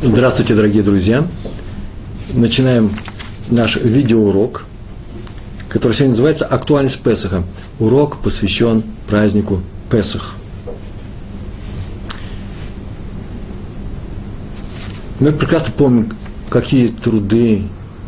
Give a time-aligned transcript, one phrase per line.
[0.00, 1.26] Здравствуйте, дорогие друзья!
[2.32, 2.94] Начинаем
[3.50, 4.64] наш видеоурок,
[5.68, 7.42] который сегодня называется «Актуальность Песаха».
[7.80, 9.60] Урок посвящен празднику
[9.90, 10.36] Песах.
[15.18, 16.12] Мы прекрасно помним,
[16.48, 17.64] какие труды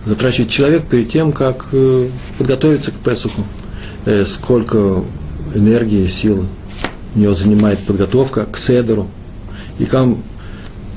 [0.06, 3.42] затрачивает человек перед тем, как э, подготовиться к Песаху,
[4.04, 5.02] э, сколько
[5.56, 6.46] энергии, сил
[7.16, 9.08] у него занимает подготовка к Седеру,
[9.80, 10.18] и он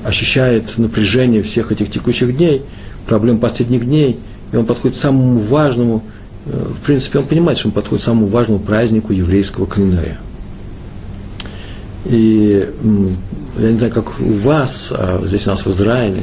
[0.04, 2.62] ощущает напряжение всех этих текущих дней,
[3.06, 4.18] проблем последних дней,
[4.52, 6.02] и он подходит к самому важному,
[6.46, 10.18] э, в принципе, он понимает, что он подходит к самому важному празднику еврейского календаря.
[12.04, 12.68] И
[13.58, 16.22] я не знаю, как у вас, а здесь у нас в Израиле,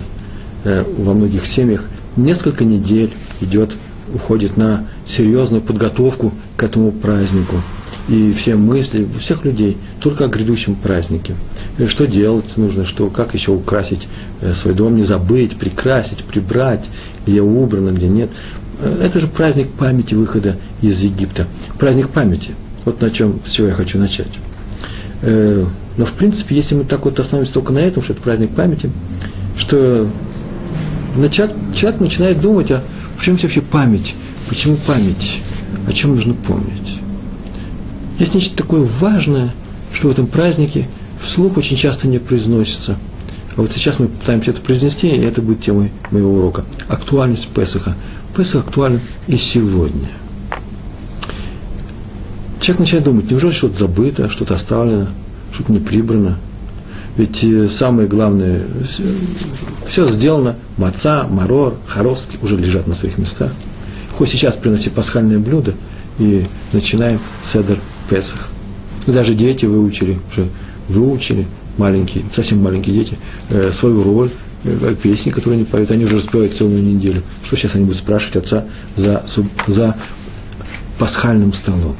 [0.63, 1.85] э, во многих семьях,
[2.15, 3.71] несколько недель идет,
[4.13, 7.55] уходит на серьезную подготовку к этому празднику–
[8.09, 11.35] и все мысли у всех людей только о грядущем празднике.
[11.77, 14.07] И что делать нужно, что, как еще украсить
[14.41, 16.89] э, свой дом, не забыть, прикрасить, прибрать,
[17.25, 18.29] где убрано, где нет.
[18.79, 21.47] Э, это же праздник памяти выхода из Египта.
[21.79, 22.51] Праздник памяти.
[22.85, 24.31] Вот на чем, с чего я хочу начать.
[25.21, 25.65] Э,
[25.97, 28.89] но, в принципе, если мы так вот остановимся только на этом, что это праздник памяти,
[29.57, 30.07] что
[31.31, 32.81] человек начинает думать, а
[33.17, 34.15] в чем вообще память?
[34.49, 35.41] Почему память?
[35.87, 37.00] О чем нужно помнить?
[38.21, 39.51] Есть нечто такое важное,
[39.91, 40.87] что в этом празднике
[41.19, 42.95] вслух очень часто не произносится.
[43.57, 46.63] А вот сейчас мы пытаемся это произнести, и это будет темой моего урока.
[46.87, 47.95] Актуальность Песаха.
[48.37, 50.07] Песах актуален и сегодня.
[52.59, 55.07] Человек начинает думать, неужели что-то забыто, что-то оставлено,
[55.51, 56.37] что-то не прибрано.
[57.17, 58.61] Ведь э, самое главное,
[59.87, 63.51] все сделано, маца, марор, хороски уже лежат на своих местах.
[64.15, 65.73] Хоть сейчас приноси пасхальное блюдо,
[66.19, 67.79] и начинаем седер
[68.11, 68.49] Песах.
[69.07, 70.49] Даже дети выучили, уже
[70.89, 73.17] выучили, маленькие, совсем маленькие дети,
[73.49, 74.29] э, свою роль,
[74.65, 77.23] э, песни, которые они поют, они уже распевают целую неделю.
[77.41, 78.65] Что сейчас они будут спрашивать отца
[78.97, 79.23] за,
[79.67, 79.95] за
[80.99, 81.95] пасхальным столом?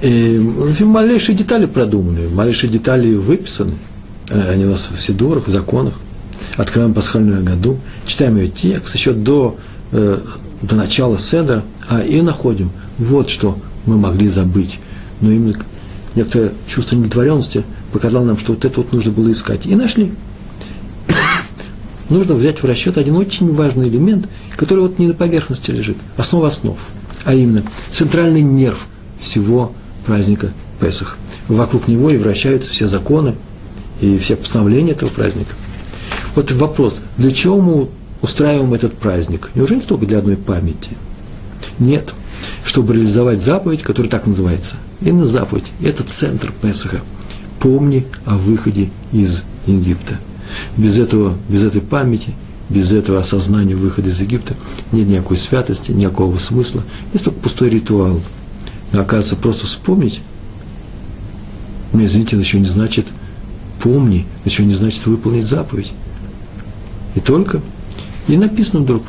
[0.00, 0.38] И
[0.80, 3.74] малейшие детали продуманы, малейшие детали выписаны.
[4.30, 5.94] Э, они у нас в Сидорах, в законах.
[6.56, 9.56] Открываем пасхальную году, читаем ее текст еще до,
[9.90, 14.78] до начала седа, а и находим вот что мы могли забыть.
[15.20, 15.54] Но именно
[16.14, 19.66] некоторое чувство недотворенности показало нам, что вот это вот нужно было искать.
[19.66, 20.12] И нашли.
[22.10, 26.48] нужно взять в расчет один очень важный элемент, который вот не на поверхности лежит, основа
[26.48, 26.78] основ,
[27.24, 28.86] а именно центральный нерв
[29.18, 29.72] всего
[30.04, 31.16] праздника Песах.
[31.48, 33.34] Вокруг него и вращаются все законы
[34.00, 35.54] и все постановления этого праздника.
[36.34, 37.88] Вот вопрос, для чего мы
[38.20, 39.50] устраиваем этот праздник?
[39.54, 40.90] Неужели только для одной памяти?
[41.78, 42.12] Нет–
[42.66, 44.74] чтобы реализовать заповедь, которая так называется.
[45.00, 45.72] Именно заповедь.
[45.80, 47.00] Это центр Песаха.
[47.60, 50.18] Помни о выходе из Египта.
[50.76, 52.34] Без этого, без этой памяти,
[52.68, 54.54] без этого осознания выхода из Египта
[54.90, 56.82] нет никакой святости, никакого смысла.
[57.12, 58.20] Есть только пустой ритуал.
[58.92, 60.20] Но оказывается, просто вспомнить,
[61.92, 63.06] мне, извините, еще не значит
[63.80, 65.92] помни, еще не значит выполнить заповедь.
[67.14, 67.60] И только,
[68.26, 69.04] и написано вдруг,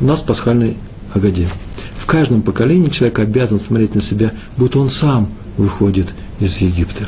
[0.00, 0.78] у нас в пасхальной
[1.12, 1.48] Агаде–
[1.98, 6.08] в каждом поколении человек обязан смотреть на себя, будто он сам выходит
[6.40, 7.06] из Египта.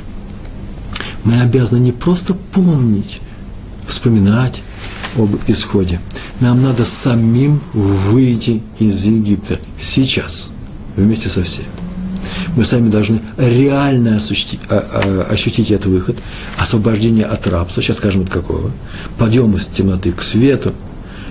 [1.25, 3.21] Мы обязаны не просто помнить,
[3.87, 4.63] вспоминать
[5.17, 6.01] об исходе.
[6.41, 10.51] Нам надо самим выйти из Египта сейчас,
[10.97, 11.69] вместе со всеми.
[12.57, 16.17] Мы сами должны реально ощутить, а, а, ощутить этот выход,
[16.59, 18.71] освобождение от рабства, сейчас скажем от какого,
[19.19, 20.73] подъем из темноты к свету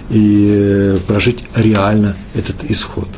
[0.09, 3.07] и э, прожить реально этот исход–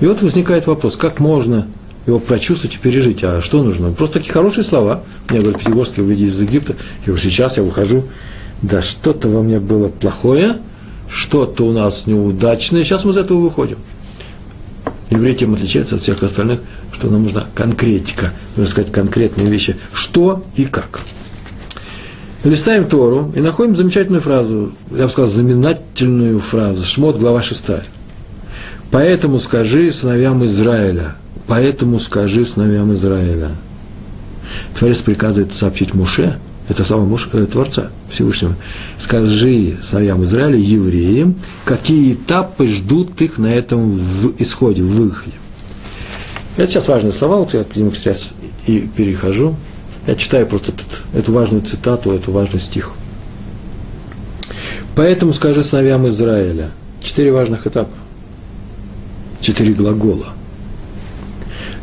[0.00, 1.66] и вот возникает вопрос, как можно
[2.06, 3.22] его прочувствовать и пережить.
[3.24, 3.92] А что нужно?
[3.92, 5.02] Просто такие хорошие слова.
[5.28, 6.74] Мне говорят, Пятигорский, выйди из Египта.
[7.00, 8.04] Я говорю, сейчас я выхожу.
[8.62, 10.56] Да что-то во мне было плохое,
[11.10, 12.84] что-то у нас неудачное.
[12.84, 13.78] Сейчас мы из этого выходим.
[15.10, 16.60] Еврей тем отличается от всех остальных,
[16.92, 21.00] что нам нужна конкретика, нужно сказать конкретные вещи, что и как.
[22.44, 27.64] Листаем Тору и находим замечательную фразу, я бы сказал, знаменательную фразу, Шмот, глава 6.
[28.90, 33.50] Поэтому скажи сыновьям Израиля, поэтому скажи сыновьям Израиля.
[34.78, 36.38] Творец приказывает сообщить Муше,
[36.68, 38.54] это слова Муше, э, Творца Всевышнего,
[38.98, 41.34] скажи сыновьям Израиля, евреям,
[41.66, 45.36] какие этапы ждут их на этом в исходе, в выходе.
[46.56, 48.30] Это сейчас важные слова, вот я к ним сейчас
[48.66, 49.54] и перехожу.
[50.06, 52.92] Я читаю просто этот, эту важную цитату, эту важный стих.
[54.96, 56.70] Поэтому скажи сыновьям Израиля.
[57.02, 57.90] Четыре важных этапа
[59.40, 60.28] четыре глагола.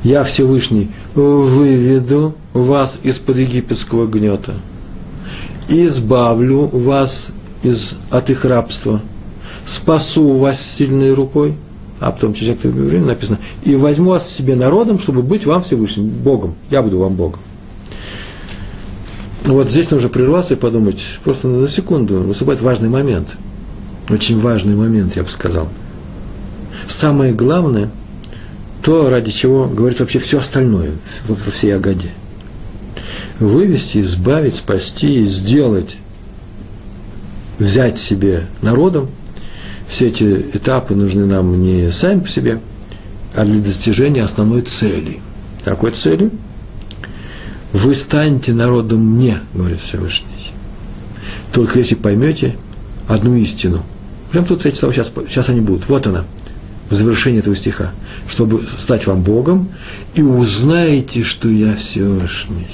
[0.04, 4.54] Я Всевышний выведу вас из-под египетского гнета,
[5.68, 7.30] избавлю вас
[7.64, 9.02] из, от их рабства,
[9.66, 11.56] спасу вас сильной рукой,
[12.00, 16.08] а потом через некоторое время написано, и возьму вас себе народом, чтобы быть вам Всевышним,
[16.08, 17.40] Богом, я буду вам Богом.
[19.46, 23.36] Вот здесь нужно прерваться и подумать, просто на секунду, наступает важный момент,
[24.10, 25.68] очень важный момент, я бы сказал.
[26.88, 27.90] Самое главное,
[28.84, 30.92] то, ради чего говорит вообще все остальное
[31.28, 32.10] во всей Агаде.
[33.40, 35.98] Вывести, избавить, спасти, сделать,
[37.60, 39.10] взять себе народом–
[39.88, 42.60] все эти этапы нужны нам не сами по себе,
[43.36, 45.20] а для достижения основной цели.
[45.64, 46.32] Какой цели?
[47.72, 50.52] Вы станете народом мне, говорит Всевышний.
[51.52, 52.56] Только если поймете
[53.08, 53.84] одну истину.
[54.32, 55.88] Прям тут эти слова сейчас, сейчас они будут.
[55.88, 56.26] Вот она,
[56.90, 57.92] в завершении этого стиха.
[58.28, 59.70] Чтобы стать вам Богом,
[60.14, 62.68] и узнаете, что я Всевышний.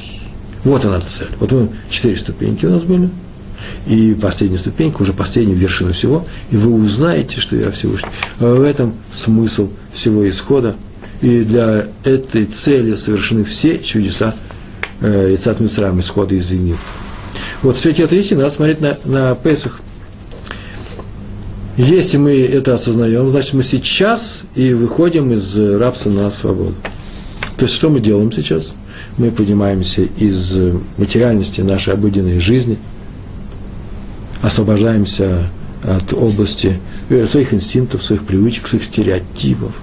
[0.63, 1.29] Вот она цель.
[1.39, 3.09] Вот мы четыре ступеньки у нас были–
[3.87, 8.09] и последняя ступенька, уже последняя вершина всего, и вы узнаете, что я Всевышний.
[8.39, 10.75] В этом смысл всего исхода,
[11.21, 14.35] и для этой цели совершены все чудеса
[15.01, 16.81] э, Ицат Мицрам, исхода из Египта.
[17.61, 19.81] Вот в свете этой истины надо смотреть на, на Песах.
[21.77, 26.75] Если мы это осознаем, значит, мы сейчас и выходим из рабства на свободу.
[27.57, 28.73] То есть, что мы делаем сейчас?
[29.18, 30.57] Мы поднимаемся из
[30.97, 32.77] материальности нашей обыденной жизни–
[34.41, 35.50] освобождаемся
[35.83, 36.79] от области
[37.09, 39.73] э, своих инстинктов, своих привычек, своих стереотипов,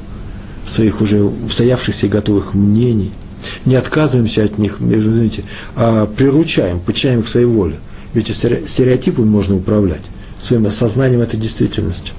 [0.67, 3.13] своих уже устоявшихся и готовых мнений.
[3.65, 5.45] Не отказываемся от них, извините,
[5.77, 7.77] а приручаем, подчиняем их своей воле.
[8.15, 10.03] Ведь стереотипами можно управлять,
[10.41, 12.13] своим осознанием этой действительности.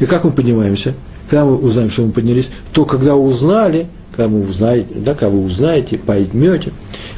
[0.00, 0.94] И как мы поднимаемся?
[1.28, 5.44] Когда мы узнаем, что мы поднялись, то когда узнали, когда, вы узнаете, да, когда вы
[5.44, 6.72] узнаете, поймете,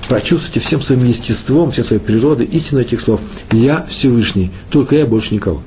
[0.08, 3.20] прочувствуйте всем своим естеством, всей своей природой истину этих слов.
[3.50, 5.62] Я Всевышний, только я больше никого.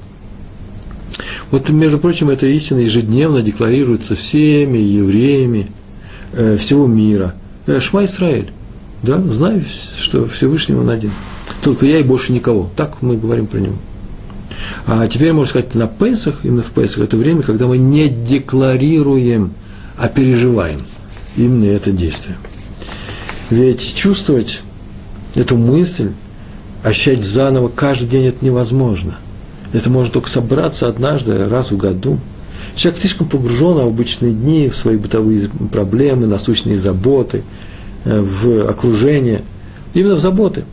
[1.51, 5.71] Вот, между прочим, эта истина ежедневно декларируется всеми евреями
[6.33, 7.35] э, всего мира.
[7.65, 8.51] Э, Шма Исраэль,
[9.03, 9.63] да, знаю,
[9.97, 11.11] что Всевышний он один.
[11.63, 12.69] Только я и больше никого.
[12.75, 13.75] Так мы говорим про него.
[14.85, 19.53] А теперь, можно сказать, на Песах, именно в Песах, это время, когда мы не декларируем,
[19.97, 20.79] а переживаем
[21.35, 22.37] именно это действие.
[23.49, 24.61] Ведь чувствовать
[25.35, 26.11] эту мысль,
[26.83, 29.17] ощущать заново каждый день это невозможно.
[29.73, 32.19] Это может только собраться однажды, раз в году.
[32.75, 37.43] Человек слишком погружен в обычные дни, в свои бытовые проблемы, насущные заботы,
[38.05, 39.41] э, в окружение,
[39.93, 40.63] именно в заботы.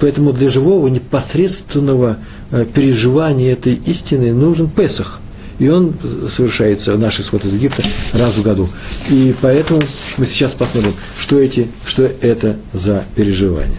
[0.00, 2.16] Поэтому для живого непосредственного
[2.50, 5.20] э, переживания этой истины нужен Песах–
[5.60, 5.94] и он
[6.34, 7.82] совершается, наш исход из Египта,
[8.14, 8.66] раз в году.
[9.10, 9.80] И поэтому
[10.16, 13.78] мы сейчас посмотрим, что, эти, что это за переживания.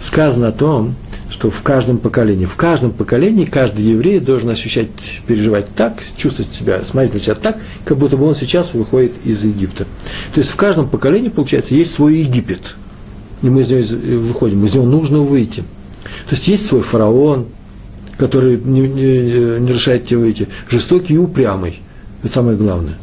[0.00, 0.94] Сказано о том,
[1.30, 4.90] что в каждом поколении, в каждом поколении каждый еврей должен ощущать,
[5.26, 7.56] переживать так, чувствовать себя, смотреть на себя так,
[7.86, 9.86] как будто бы он сейчас выходит из Египта.
[10.34, 12.74] То есть в каждом поколении, получается, есть свой Египет.
[13.42, 15.64] И мы из него выходим, из него нужно выйти.
[16.28, 17.46] То есть есть свой фараон,
[18.16, 20.48] который не, не, не решает тебе выйти.
[20.68, 21.80] Жестокий и упрямый.
[22.22, 22.96] Это самое главное.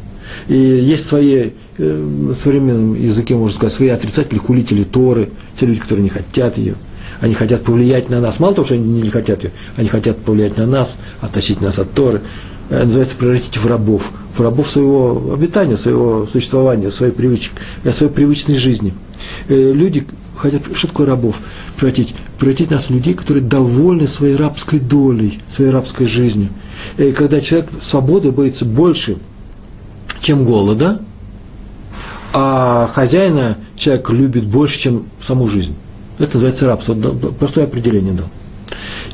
[0.48, 5.80] И есть свои, э, на современном языке, можно сказать, свои отрицатели, хулители Торы, те люди,
[5.80, 6.74] которые не хотят ее.
[7.20, 8.40] Они хотят повлиять на нас.
[8.40, 11.92] Мало того, что они не хотят ее, они хотят повлиять на нас, оттащить нас от
[11.92, 12.22] Торы.
[12.70, 14.12] Это называется превратить в рабов.
[14.34, 17.52] В рабов своего обитания, своего существования, своей привычек,
[17.84, 18.94] э, своей привычной жизни.
[19.48, 20.06] Э, люди
[20.40, 21.38] хотят, что такое рабов?
[21.76, 26.48] Превратить, превратить нас в людей, которые довольны своей рабской долей, своей рабской жизнью.
[26.96, 29.18] И когда человек свободы боится больше,
[30.20, 31.00] чем голода,
[32.32, 35.74] а хозяина человек любит больше, чем саму жизнь.
[36.18, 36.94] Это называется рабство.
[36.94, 38.26] Простое определение дал.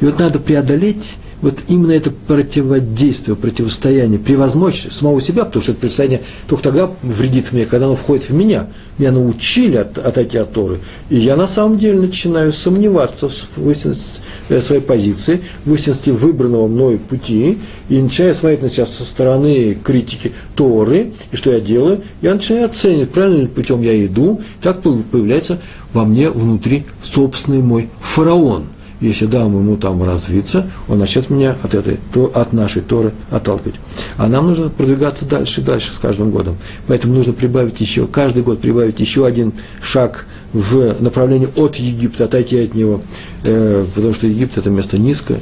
[0.00, 5.80] И вот надо преодолеть вот именно это противодействие, противостояние, превозмочь самого себя, потому что это
[5.82, 8.68] противостояние только тогда вредит мне, когда оно входит в меня.
[8.98, 10.80] Меня научили от, отойти от Торы.
[11.10, 16.66] И я на самом деле начинаю сомневаться в истинности э, своей позиции, в истинности выбранного
[16.66, 17.58] мной пути,
[17.90, 22.64] и начинаю смотреть на себя со стороны критики Торы, и что я делаю, я начинаю
[22.64, 25.60] оценивать, правильным путем я иду, так появляется
[25.92, 28.68] во мне внутри собственный мой фараон–
[29.00, 33.76] если дам ему там развиться, он начнет меня от, этой, то, от нашей Торы отталкивать.
[34.16, 36.56] А нам нужно продвигаться дальше и дальше с каждым годом.
[36.86, 42.58] Поэтому нужно прибавить еще, каждый год прибавить еще один шаг в направлении от Египта, отойти
[42.58, 43.02] от него.
[43.44, 45.40] Э, потому что Египет– это место низкое,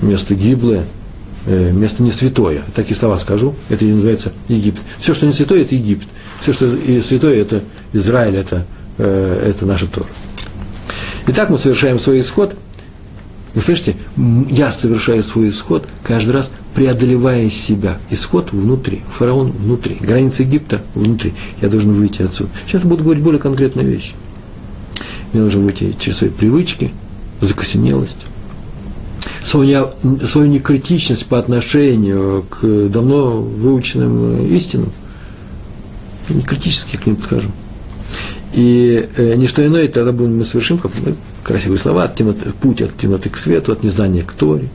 [0.00, 0.84] место гиблое,
[1.46, 2.62] э, место не святое.
[2.76, 4.82] Такие слова скажу, это и называется Египет.
[4.98, 6.08] Все, что не святое, это Египет.
[6.40, 6.70] Все, что
[7.02, 8.64] святое, это Израиль, это,
[8.98, 10.06] э, это наша Тора.
[11.26, 12.54] Итак, мы совершаем свой исход
[13.54, 13.96] Вы слышите,
[14.50, 17.98] я совершаю свой исход каждый раз, преодолевая себя.
[18.10, 21.32] Исход внутри, фараон внутри, границы Египта внутри.
[21.62, 22.50] Я должен выйти отсюда.
[22.66, 24.12] Сейчас буду говорить более конкретные вещи.
[25.32, 26.92] Мне нужно выйти через свои привычки,
[27.40, 28.26] закосенелость,
[29.42, 29.90] свою,
[30.26, 34.92] свою некритичность по отношению к давно выученным истинам.
[36.28, 37.50] Не критически к ним подхожу.
[38.54, 42.52] И э, не что иное, тогда будем мы совершим, как мы, красивые слова, от темноты,
[42.60, 44.68] путь от темноты к свету, от незнания к Торе,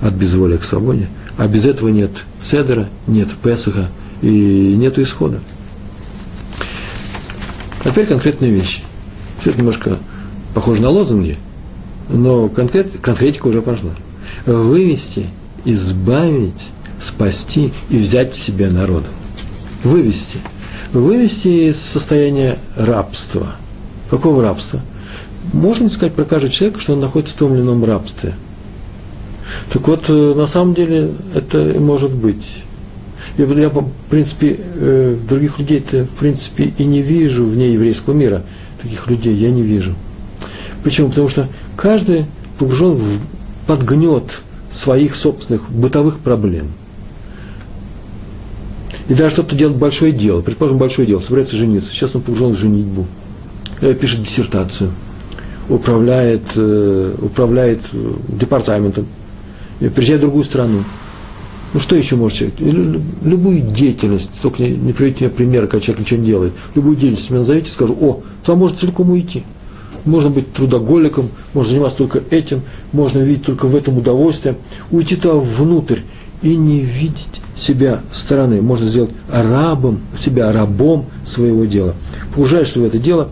[0.00, 1.08] от безволия к свободе.
[1.36, 3.90] А без этого нет Седера, нет Песаха
[4.22, 5.40] и нет исхода.
[7.84, 8.82] А теперь конкретные вещи.
[9.40, 9.98] Все это немножко
[10.54, 11.38] похоже на лозунги,
[12.08, 13.90] но конкрет, конкретика уже пошла.
[14.46, 15.26] Вывести,
[15.64, 19.12] избавить, спасти и взять себя народом.
[19.82, 20.38] Вывести.
[20.92, 23.56] Вывести из состояния рабства.
[24.10, 24.80] Какого рабства?
[25.54, 28.34] Можно сказать про каждого человека, что он находится в том или ином рабстве.
[29.72, 32.46] Так вот, э, на самом деле, это может быть.
[33.38, 38.42] Я, я в принципе, э, других людей-то, в принципе, и не вижу вне еврейского мира.
[38.82, 39.94] Таких людей я не вижу.
[40.84, 41.08] Почему?
[41.08, 42.26] Потому что каждый
[42.58, 43.18] погружен в,
[43.66, 46.68] под гнет своих собственных бытовых проблем.
[49.08, 52.58] И даже кто-то делает большое дело, предположим, большое дело, собирается жениться, сейчас он погружен в
[52.58, 53.06] женитьбу,
[53.80, 54.92] э, пишет диссертацию,
[55.68, 57.80] управляет, э, управляет
[58.28, 59.06] департаментом,
[59.78, 60.78] приезжает в другую страну.
[61.74, 62.60] Ну что еще может человек?
[63.24, 66.52] Любую деятельность, только не, не приведите мне пример, когда человек ничего не делает.
[66.74, 69.42] Любую деятельность мне назовите, скажу, о, туда может целиком уйти.
[70.04, 74.56] Можно быть трудоголиком, можно заниматься только этим, можно видеть только в этом удовольствие,
[74.90, 76.00] уйти туда внутрь
[76.42, 78.60] и не видеть себя стороны.
[78.60, 81.94] Можно сделать рабом, себя рабом своего дела.
[82.34, 83.30] Погружаешься в это дело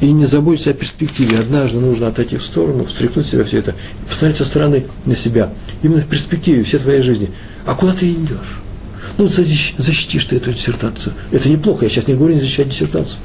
[0.00, 1.38] и не забудьте о перспективе.
[1.38, 5.52] Однажды нужно отойти в сторону, встряхнуть себя все это и посмотреть со стороны на себя.
[5.82, 7.30] Именно в перспективе всей твоей жизни.
[7.66, 8.60] А куда ты идешь?
[9.18, 11.14] Ну, защитишь ты эту диссертацию.
[11.30, 13.18] Это неплохо, я сейчас не говорю не защищать диссертацию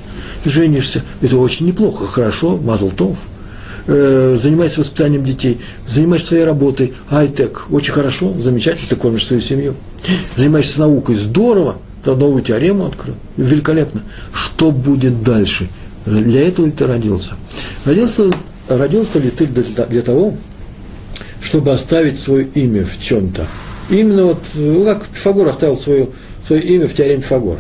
[0.46, 3.18] женишься, это очень неплохо, хорошо, мазлтов.
[3.88, 9.76] Э, занимайся воспитанием детей, занимаешься своей работой, ай-тек, очень хорошо, замечательно, ты кормишь свою семью.
[10.36, 14.04] Занимаешься наукой, здорово, ты новую теорему открыл, великолепно.
[14.34, 15.70] Что будет дальше?
[16.06, 17.34] Для этого ли ты родился?
[17.86, 18.30] Родился,
[18.68, 20.36] родился ли ты для, для того,
[21.42, 23.46] чтобы оставить свое имя в чем-то?
[23.90, 26.10] Именно вот, ну, как Пифагор оставил свое,
[26.46, 27.60] свое имя в теореме Пифагора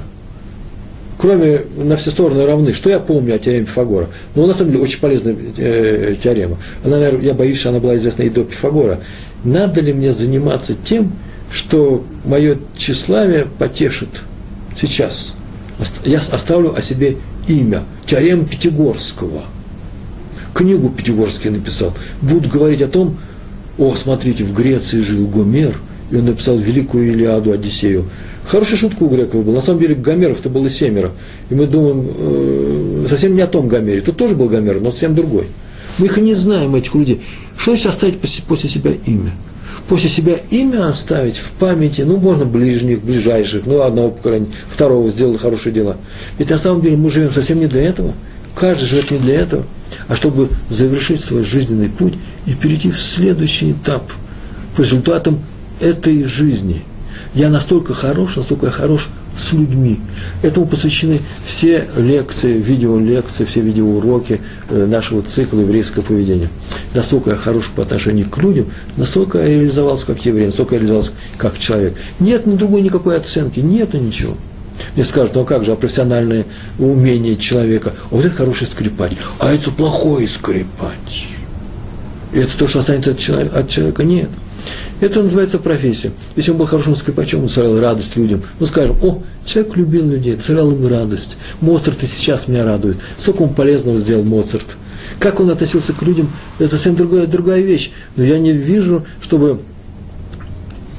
[1.19, 4.07] кроме на все стороны равны, что я помню о теореме Пифагора?
[4.35, 6.57] Ну, на самом деле, очень полезная э, теорема.
[6.83, 9.01] Она, наверное, я боюсь, что она была известна и до Пифагора.
[9.43, 11.11] Надо ли мне заниматься тем,
[11.51, 14.09] что мое тщеславие потешит
[14.79, 15.35] сейчас?
[16.05, 19.43] Я оставлю о себе имя, теорему Пятигорского.
[20.53, 21.93] Книгу Пятигорский написал.
[22.21, 23.17] Будут говорить о том,
[23.77, 25.77] о, смотрите, в Греции жил Гомер,
[26.11, 28.05] и он написал великую Илиаду Одиссею.
[28.49, 29.57] Хорошая шутка у греков была.
[29.57, 31.11] На самом деле Гомеров-то было семеро.
[31.51, 34.01] И мы думаем, э, совсем не о том Гомере.
[34.01, 35.45] Тут тоже был Гомер, но совсем другой.
[35.99, 37.21] Мы их не знаем, этих людей.
[37.55, 39.33] Что значит оставить после, себя имя?
[39.87, 45.37] После себя имя оставить в памяти, ну, можно ближних, ближайших, ну, одного поколения, второго сделал
[45.37, 45.97] хорошее дело.
[46.39, 48.13] Ведь на самом деле мы живем совсем не для этого.
[48.55, 49.63] Каждый живет не для этого,
[50.07, 52.15] а чтобы завершить свой жизненный путь
[52.47, 54.11] и перейти в следующий этап
[54.75, 55.39] по результатам
[55.79, 56.81] этой жизни–
[57.33, 59.99] я настолько хорош, настолько я хорош с людьми.
[60.41, 66.49] Этому посвящены все лекции, видеолекции, все видеоуроки э, нашего цикла еврейского поведения.
[66.93, 68.67] Настолько я хорош по отношению к людям,
[68.97, 71.95] настолько я реализовался как еврей, настолько я реализовался как человек.
[72.19, 74.35] Нет на другой никакой оценки, нету ничего.
[74.95, 76.45] Мне скажут, ну а как же, а профессиональное
[76.77, 77.93] умение человека?
[78.11, 81.27] А вот это хороший скрипач, а это плохой скрипач.
[82.33, 84.03] И это то, что останется от человека?
[84.03, 84.29] Нет.
[84.99, 86.11] Это называется профессия.
[86.35, 88.43] Если он был хорошим скрипачом, он доставлял радость людям.
[88.59, 91.37] Ну, скажем, о, человек любил людей, доставлял им радость.
[91.61, 92.97] Моцарт и сейчас меня радует.
[93.17, 94.77] Сколько он полезного сделал Моцарт.
[95.19, 96.29] Как он относился к людям,
[96.59, 97.91] это совсем другая, другая вещь.
[98.15, 99.61] Но я не вижу, чтобы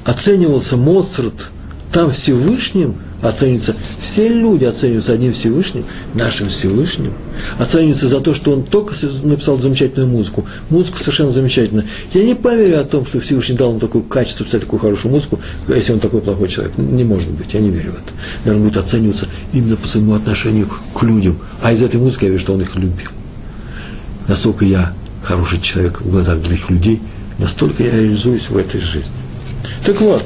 [0.04, 1.50] оценивался Моцарт
[1.92, 7.12] там Всевышним– оцениваются, все люди оцениваются одним Всевышним, нашим Всевышним,
[7.58, 10.46] оцениваются за то, что он только написал замечательную музыку.
[10.70, 11.84] Музыку совершенно замечательно.
[12.12, 15.38] Я не поверю о том, что Всевышний дал ему такое качество писать такую хорошую музыку,
[15.68, 16.76] если он такой плохой человек.
[16.78, 18.12] Не может быть, я не верю в это.
[18.44, 21.38] Наверное, будет оцениваться именно по своему отношению к людям.
[21.62, 23.08] А из этой музыки я вижу, что он их любил.
[24.28, 27.00] Насколько я хороший человек в глазах других людей,
[27.38, 29.10] настолько я реализуюсь в этой жизни.
[29.84, 30.24] Так вот,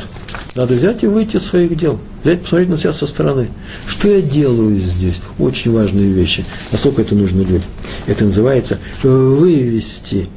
[0.57, 3.49] надо взять и выйти из своих дел– взять, посмотреть на себя со стороны.
[3.87, 5.21] Что я делаю здесь?
[5.39, 6.45] Очень важные вещи.
[6.73, 7.63] Насколько это нужно людям.
[8.07, 10.29] Это называется вывести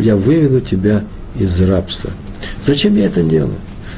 [0.00, 1.04] я выведу тебя
[1.38, 2.10] из рабства.
[2.64, 3.54] Зачем я это делаю?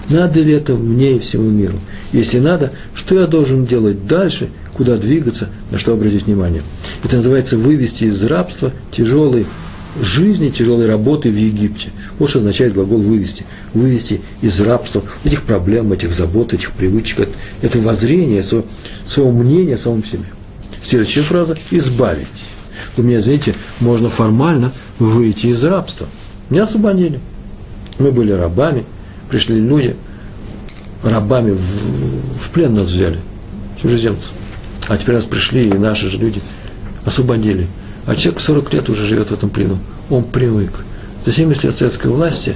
[0.08, 1.78] Надо ли это мне и всему миру?
[2.12, 6.62] Если надо, что я должен делать дальше, куда двигаться, на что обратить внимание?
[7.02, 9.46] Это называется вывести из рабства тяжелой
[10.00, 11.90] жизни, тяжелой работы в Египте.
[12.18, 13.44] Вот что означает глагол «вывести».
[13.72, 17.32] Вывести из рабства этих проблем, этих забот, этих привычек, это,
[17.62, 18.66] это воззрение, своего,
[19.06, 20.24] своего мнения о самом себе.
[20.82, 22.26] Следующая фраза– «избавить».
[22.96, 26.06] У меня, извините, можно формально выйти из рабства.
[26.50, 27.20] Меня освободили.
[27.98, 28.84] Мы были рабами,
[29.28, 29.96] пришли люди,
[31.02, 33.18] рабами в, в плен нас взяли,
[33.80, 34.30] чужеземцы.
[34.88, 36.40] А теперь нас пришли, и наши же люди
[37.04, 37.66] освободили.
[38.06, 39.78] А человек 40 лет уже живет в этом плену.
[40.10, 40.72] Он привык.
[41.24, 42.54] За 70 лет советской власти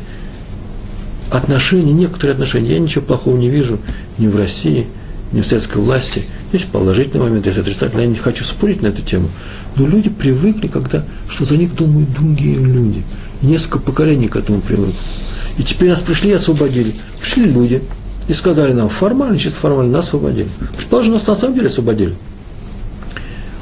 [1.30, 3.78] отношения, некоторые отношения, я ничего плохого не вижу
[4.18, 4.86] ни в России,
[5.32, 6.24] ни в советской власти.
[6.52, 8.04] Есть положительный момент, есть отрицательный.
[8.04, 9.28] Я не хочу спорить на эту тему.
[9.76, 13.02] Но люди привыкли, когда, что за них думают другие люди.
[13.42, 14.94] И несколько поколений к этому привыкли.
[15.58, 16.94] И теперь нас пришли и освободили.
[17.20, 17.82] Пришли люди
[18.28, 20.48] и сказали нам, формально, чисто формально, нас освободили.
[20.76, 22.14] Предположим, нас на самом деле освободили.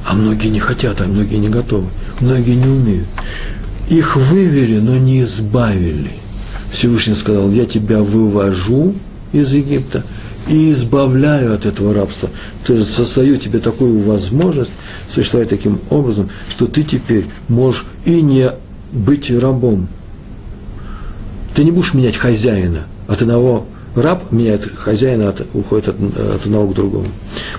[0.06, 1.88] А многие не хотят, а многие не готовы.
[2.20, 3.08] Многие не умеют.
[3.88, 6.12] Их вывели, но не избавили.
[6.70, 8.94] Всевышний сказал, я тебя вывожу
[9.32, 10.04] из Египта
[10.48, 12.30] и избавляю от этого рабства.
[12.64, 14.70] То есть создаю тебе такую возможность
[15.12, 18.50] существовать таким образом, что ты теперь можешь и не
[18.92, 19.88] быть рабом.
[21.54, 26.68] Ты не будешь менять хозяина от одного раб меняет хозяина, от, уходит от, от одного
[26.68, 27.06] к другому.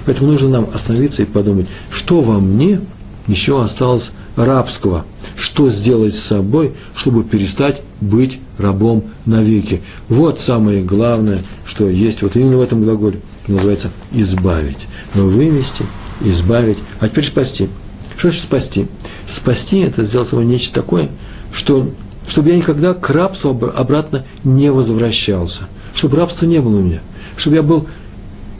[0.08, 2.80] Поэтому нужно нам остановиться и подумать, что во мне
[3.28, 9.82] еще осталось рабского, что сделать с собой, чтобы перестать быть рабом навеки.
[10.08, 14.88] Вот самое главное, что есть вот именно в этом глаголе, называется «избавить».
[15.13, 15.84] Вывести,
[16.22, 17.67] избавить, а теперь спасти.
[18.15, 18.88] Что значит спасти?
[19.28, 21.10] Спасти– это сделать собой нечто такое,
[21.54, 21.91] что,
[22.30, 25.67] чтобы я никогда к рабству обратно не возвращался–
[25.98, 27.02] чтобы рабства не было у меня,
[27.36, 27.88] чтобы я был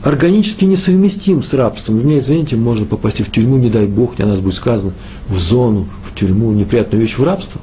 [0.02, 1.96] органически несовместим с рабством.
[1.96, 4.92] Мне, извините, можно попасть в тюрьму, не дай Бог, не о нас будет сказано,
[5.28, 7.60] в зону, в тюрьму, неприятную вещь, в рабство.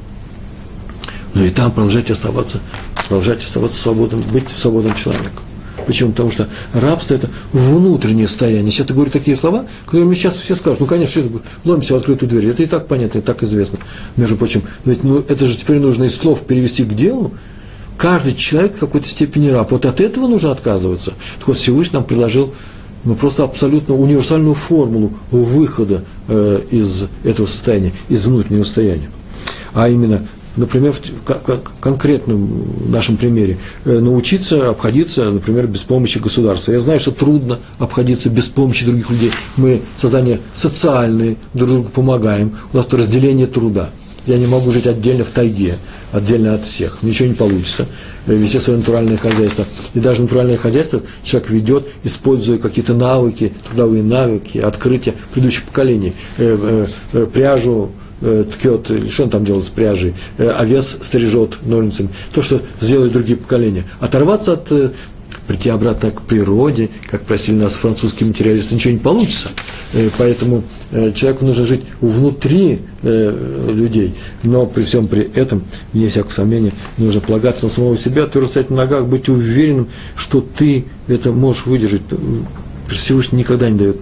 [1.33, 2.59] Но и там продолжать оставаться,
[3.07, 5.43] продолжать оставаться свободным, быть свободным человеком.
[5.85, 6.11] Почему?
[6.11, 8.71] Потому что рабство– это внутреннее состояние.
[8.71, 11.29] Сейчас я говорю такие слова, которые мне сейчас все скажут, ну, конечно, это,
[11.63, 12.47] ломимся в открытую дверь.
[12.47, 13.79] Это и так понятно, и так известно.
[14.15, 17.33] Между прочим, ведь ну, это же теперь нужно из слов перевести к делу,
[17.97, 19.71] каждый человек в какой-то степени раб.
[19.71, 21.13] Вот от этого нужно отказываться.
[21.39, 22.53] Так вот, Всевышний нам предложил
[23.03, 29.09] ну, просто абсолютно универсальную формулу выхода э, из этого состояния, из внутреннего состояния.
[29.73, 36.71] А именно, например, в конкретном нашем примере, э, научиться обходиться, например, без помощи государства.
[36.71, 39.31] Я знаю, что трудно обходиться без помощи других людей.
[39.55, 43.91] Мы создание социальные, друг другу помогаем, у нас разделение труда–
[44.25, 45.75] я не могу жить отдельно в тайге,
[46.11, 46.99] отдельно от всех.
[47.03, 47.85] Ничего не получится.
[48.25, 49.65] Вести свое натуральное хозяйство.
[49.93, 56.13] И даже натуральное хозяйство человек ведет, используя какие-то навыки, трудовые навыки, открытия предыдущих поколений.
[56.37, 62.41] Э, э, э, пряжу, ткет, что он там делает с пряжей, овес стрижет ножницами, то,
[62.41, 63.83] что сделали другие поколения.
[63.99, 64.71] Оторваться от
[65.47, 69.49] прийти обратно к природе, как просили нас французские материалисты, ничего не получится.
[69.93, 76.09] Э, поэтому э, человеку нужно жить внутри э, людей, но при всем при этом, вне
[76.09, 80.85] всякого сомнения, нужно полагаться на самого себя, твердо стоять на ногах, быть уверенным, что ты
[81.07, 82.01] это можешь выдержать.
[82.87, 83.97] Всевышний никогда не дает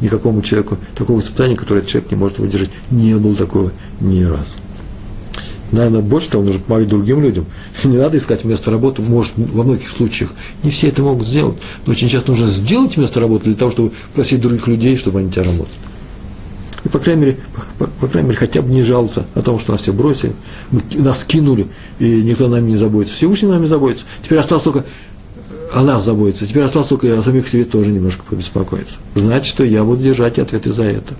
[0.00, 2.70] никакому человеку такого испытания, которое человек не может выдержать.
[2.90, 4.61] Не было такого ни разу
[5.72, 7.46] наверное, больше того, нужно помогать другим людям.
[7.84, 10.32] Не надо искать место работы, может, во многих случаях.
[10.62, 11.56] Не все это могут сделать,
[11.86, 15.30] но очень часто нужно сделать место работы для того, чтобы просить других людей, чтобы они
[15.30, 15.74] тебя работали.
[16.84, 17.36] И, по крайней мере,
[17.78, 20.34] по, по крайней мере, хотя бы не жаловаться о том, что нас все бросили,
[20.70, 23.16] мы, нас кинули, и никто нами не заботится.
[23.16, 24.04] Всевышний нами заботится.
[24.22, 24.84] Теперь осталось только
[25.72, 26.46] о нас заботиться.
[26.46, 28.96] Теперь осталось только о самих себе тоже немножко побеспокоиться.
[29.14, 31.14] Значит, что я буду держать ответы за это.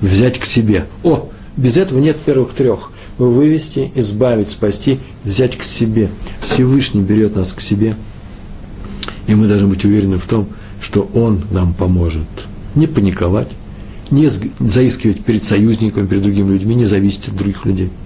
[0.00, 0.86] Взять к себе.
[1.02, 2.89] О, без этого нет первых трех
[3.28, 6.08] вывести, избавить, спасти, взять к себе.
[6.42, 7.96] Всевышний берет нас к себе,
[9.26, 10.48] и мы должны быть уверены в том,
[10.80, 12.26] что Он нам поможет.
[12.74, 13.48] Не паниковать,
[14.10, 14.30] не
[14.60, 17.90] заискивать перед союзниками, перед другими людьми, не зависеть от других людей–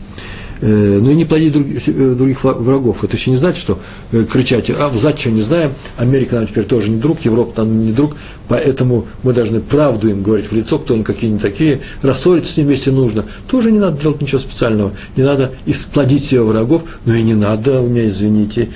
[0.67, 3.05] ну и не плодить э, других врагов.
[3.05, 3.79] Это еще не значит, что
[4.13, 7.85] э, кричать, а за что не знаем, Америка нам теперь тоже не друг, Европа нам
[7.85, 8.17] не друг,
[8.49, 12.69] поэтому мы должны правду им говорить в лицо, кто они какие-нибудь такие, рассориться с ними
[12.69, 13.27] вместе нужно.
[13.47, 17.81] Тоже не надо делать ничего специального, не надо исплодить себе врагов, но и не надо,
[17.81, 18.71] у меня, извините,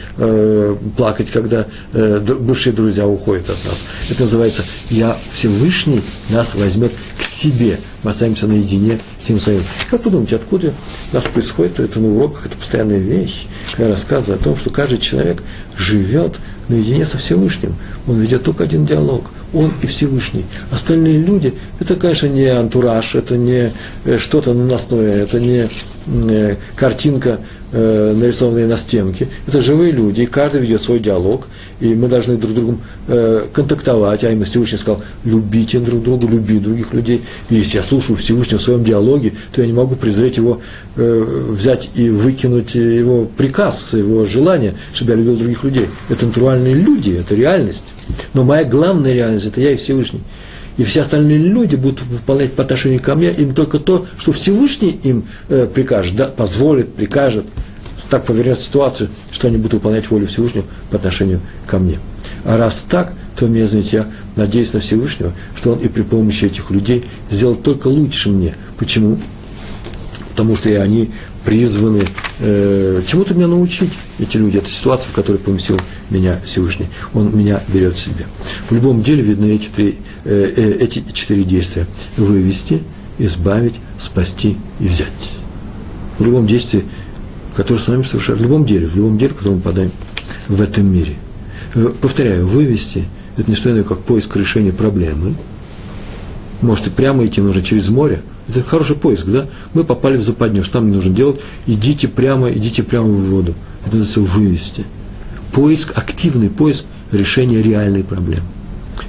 [0.96, 3.86] плакать, когда бывшие друзья уходят от нас.
[4.10, 7.78] Это называется «Я Всевышний нас возьмет к себе».
[8.02, 9.62] Мы останемся наедине с тем самим.
[9.90, 10.72] Как вы думаете, откуда
[11.12, 14.98] у нас происходит это на уроках, это постоянная вещь, когда рассказываю о том, что каждый
[14.98, 15.42] человек
[15.76, 16.36] живет
[16.68, 17.74] наедине со Всевышним.
[18.06, 19.30] Он ведет только один диалог.
[19.54, 20.44] Он и Всевышний.
[20.70, 23.72] Остальные люди, это, конечно, не антураж, это не
[24.04, 25.66] э, что-то наносное, это не
[26.06, 27.40] э, картинка,
[27.72, 29.28] э, нарисованная на стенке.
[29.46, 31.48] Это живые люди, и каждый ведет свой диалог,
[31.80, 32.80] и мы должны друг с другом
[33.52, 34.24] контактовать.
[34.24, 37.22] А именно Всевышний сказал, любите друг друга, люби других людей.
[37.50, 40.60] И если я слушаю Всевышнего в своем диалоге, то я не могу презреть его,
[40.96, 45.86] взять и выкинуть его приказ, его желание, чтобы я любил других людей.
[46.08, 47.84] Это натуральные люди, это реальность.
[48.34, 50.20] Но моя главная реальность– это я и Всевышний.
[50.76, 54.98] И все остальные люди будут выполнять по отношению ко мне им только то, что Всевышний
[55.02, 57.44] им э, прикажет, да, позволит, прикажет.
[58.10, 61.98] Так повернет ситуацию, что они будут выполнять волю Всевышнего по отношению ко мне.
[62.44, 66.46] А раз так, то мне, знаете, я надеюсь на Всевышнего, что он и при помощи
[66.46, 68.54] этих людей сделал только лучше мне.
[68.78, 69.18] Почему?
[70.30, 71.10] Потому что и они
[71.44, 72.04] призваны
[72.40, 74.58] э, чему-то меня научить, эти люди.
[74.58, 76.88] Это ситуация, в которой поместил меня Всевышний.
[77.14, 78.26] Он меня берет себе.
[78.68, 81.86] В любом деле видны эти, три, э, э, эти четыре действия.
[82.16, 82.82] Вывести,
[83.18, 85.08] избавить, спасти и взять.
[86.18, 86.84] В любом действии,
[87.58, 89.90] которое с нами совершает, в любом деле, в любом деле, которое мы подаем
[90.46, 91.16] в этом мире.
[91.74, 95.34] Э, повторяю, вывести– это не что иное, как поиск решения проблемы.
[96.62, 99.46] Может, и прямо идти нужно через море– это хороший поиск, да?
[99.74, 101.40] Мы попали в западню, что нам не нужно делать?
[101.66, 103.54] Идите прямо, идите прямо в воду.
[103.84, 104.84] Это называется вывести.
[105.52, 108.46] Поиск, активный поиск решения реальной проблемы.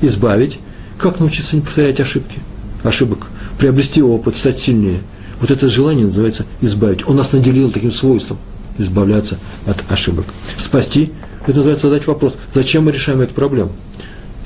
[0.01, 0.57] Избавить.
[0.97, 2.39] Как научиться не повторять ошибки?
[2.81, 3.27] Ошибок.
[3.59, 5.01] Приобрести опыт, стать сильнее.
[5.39, 7.07] Вот это желание называется избавить.
[7.07, 8.37] Он нас наделил таким свойством
[8.77, 10.25] избавляться от ошибок.
[10.57, 11.11] Спасти–
[11.47, 13.71] это называется задать вопрос, зачем мы решаем эту проблему?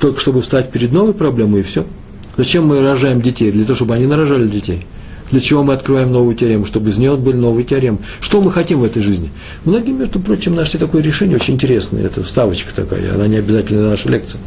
[0.00, 1.86] Только чтобы встать перед новой проблемой и все–
[2.36, 3.52] Зачем мы рожаем детей?
[3.52, 4.86] Для того, чтобы они нарожали детей.
[5.30, 6.66] Для чего мы открываем новую теорему?
[6.66, 7.98] Чтобы из нее были новые теоремы.
[8.20, 9.30] Что мы хотим в этой жизни?
[9.64, 12.04] Многие, между прочим, нашли такое решение очень интересное.
[12.04, 14.40] Это вставочка такая, она не обязательно наша лекция.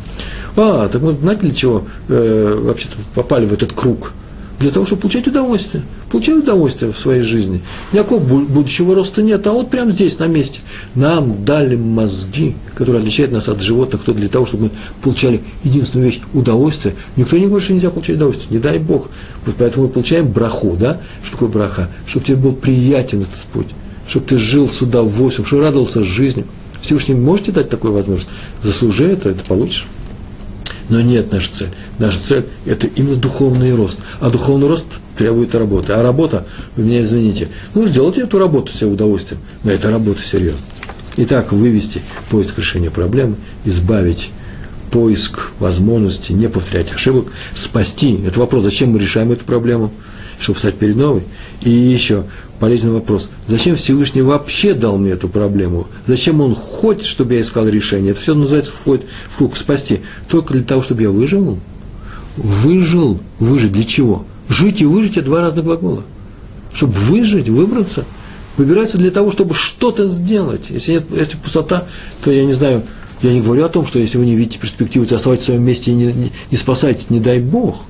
[0.56, 4.14] А, так мы знаете, для чего э, вообще-то попали в этот круг?
[4.60, 5.84] Для того, чтобы получать удовольствие.
[6.10, 7.62] Получать удовольствие в своей жизни.
[7.92, 10.62] Никакого будущего роста нет, а вот прямо здесь, на месте.
[10.96, 16.10] Нам дали мозги, которые отличают нас от животных, кто для того, чтобы мы получали единственную
[16.10, 16.96] вещь– удовольствие.
[17.18, 19.10] Никто не говорит, что нельзя получать удовольствие, не дай Бог.
[19.46, 21.02] Вот поэтому мы получаем браху, да?
[21.24, 21.90] Что такое браха?
[22.06, 23.68] Чтобы тебе был приятен этот путь,
[24.08, 26.46] чтобы ты жил с удовольствием, чтобы радовался жизни.
[26.80, 28.30] Всевышний можете дать такую возможность?
[28.64, 29.88] Заслужи это, это получишь.
[30.88, 31.70] Но нет наша цель.
[32.00, 34.00] Наша цель– это именно духовный рост.
[34.22, 34.86] А духовный рост
[35.18, 35.94] требует работы.
[35.94, 40.62] А работа, вы меня извините, ну, сделайте эту работу себе удовольствием, но это работа серьезно.
[41.18, 44.32] Итак, вывести поиск решения проблемы, избавить
[44.92, 48.20] поиск возможности, не повторять ошибок, спасти.
[48.26, 49.92] Это вопрос, зачем мы решаем эту проблему,
[50.40, 51.24] чтобы встать перед новой.
[51.62, 52.26] И еще
[52.60, 53.30] полезный вопрос.
[53.48, 55.88] Зачем Всевышний вообще дал мне эту проблему?
[56.06, 58.12] Зачем Он хочет, чтобы я искал решение?
[58.12, 60.02] Это все называется входит в круг спасти.
[60.30, 61.60] Только для того, чтобы я выжил?
[62.38, 63.20] Выжил.
[63.40, 64.26] Выжить для чего?
[64.50, 66.04] Жить и выжить– это два разных глагола.
[66.74, 68.06] Чтобы выжить, выбраться,
[68.58, 70.70] выбирается для того, чтобы что-то сделать.
[70.70, 71.86] Если нет, если пустота,
[72.24, 72.84] то я не знаю,
[73.22, 75.64] я не говорю о том, что если вы не видите перспективы, то оставайтесь в своем
[75.64, 77.84] месте и не, не, не спасайтесь, не дай Бог.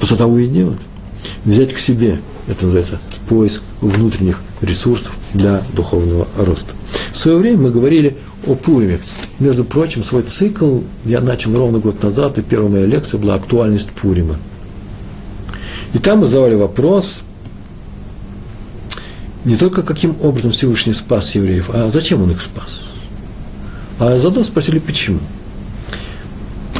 [0.00, 0.78] Пустота уйдет.
[1.44, 6.72] Взять к себе, это называется поиск внутренних ресурсов для духовного роста.
[7.12, 8.98] В свое время мы говорили о Пуриме.
[9.38, 13.90] Между прочим, свой цикл я начал ровно год назад, и первая моя лекция была «Актуальность
[13.90, 14.36] Пурима».
[15.94, 17.22] И там мы задавали вопрос
[19.44, 22.88] не только каким образом Всевышний спас евреев, а зачем он их спас.
[23.98, 25.18] А заодно спросили, почему.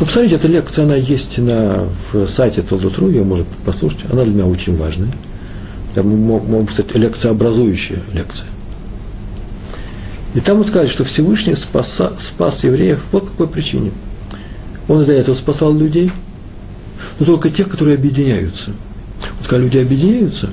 [0.01, 4.01] Ну, посмотрите, эта лекция, она есть на, в сайте Толдотру, ее можно послушать.
[4.11, 5.13] Она для меня очень важная.
[5.95, 8.49] Я могу сказать, лекцеобразующая лекция.
[10.35, 13.93] И там мы сказали, что Всевышний спаса, спас евреев по какой причине.
[14.89, 16.11] Он и до этого спасал людей,
[17.19, 18.71] но только тех, которые объединяются.
[19.43, 20.51] Когда люди объединяются,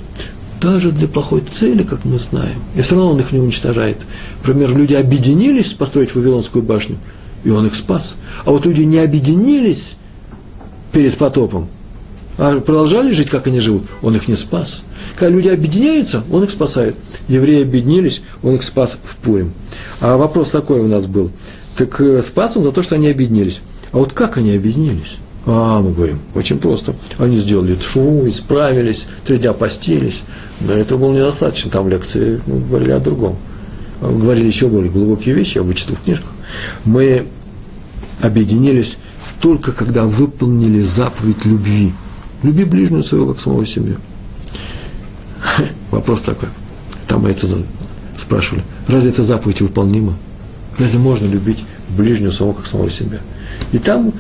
[0.61, 3.97] даже для плохой цели, как мы знаем, и все равно он их не уничтожает.
[4.41, 6.97] Например, люди объединились построить Вавилонскую башню,
[7.43, 8.15] и он их спас.
[8.45, 9.95] А вот люди не объединились
[10.91, 11.69] перед потопом,
[12.37, 14.83] а продолжали жить, как они живут, он их не спас.
[15.15, 16.95] Когда люди объединяются, он их спасает.
[17.27, 19.53] Евреи объединились, он их спас в Пурим.
[19.99, 21.31] А вопрос такой у нас был.
[21.75, 23.61] Так э, спас он за то, что они объединились.
[23.91, 25.17] А вот как они объединились?
[25.51, 26.93] А, мы говорим, очень просто.
[27.17, 30.21] Они сделали тшу, исправились, три дня постились.
[30.61, 31.71] Но это было недостаточно.
[31.71, 33.35] Там лекции мы говорили о другом.
[33.99, 36.29] Говорили еще более глубокие вещи, я вычитал в книжках.
[36.85, 37.25] Мы
[38.21, 38.97] объединились
[39.41, 41.93] только когда выполнили заповедь любви.
[42.43, 43.95] Люби ближнего своего, как самого себя.
[45.89, 46.49] Вопрос такой.
[47.07, 47.47] Там мы это
[48.19, 48.63] спрашивали.
[48.87, 50.13] Разве эта заповедь выполнима?
[50.77, 51.65] Разве можно любить
[51.97, 53.19] ближнего самого, как самого себя?
[53.71, 54.13] И там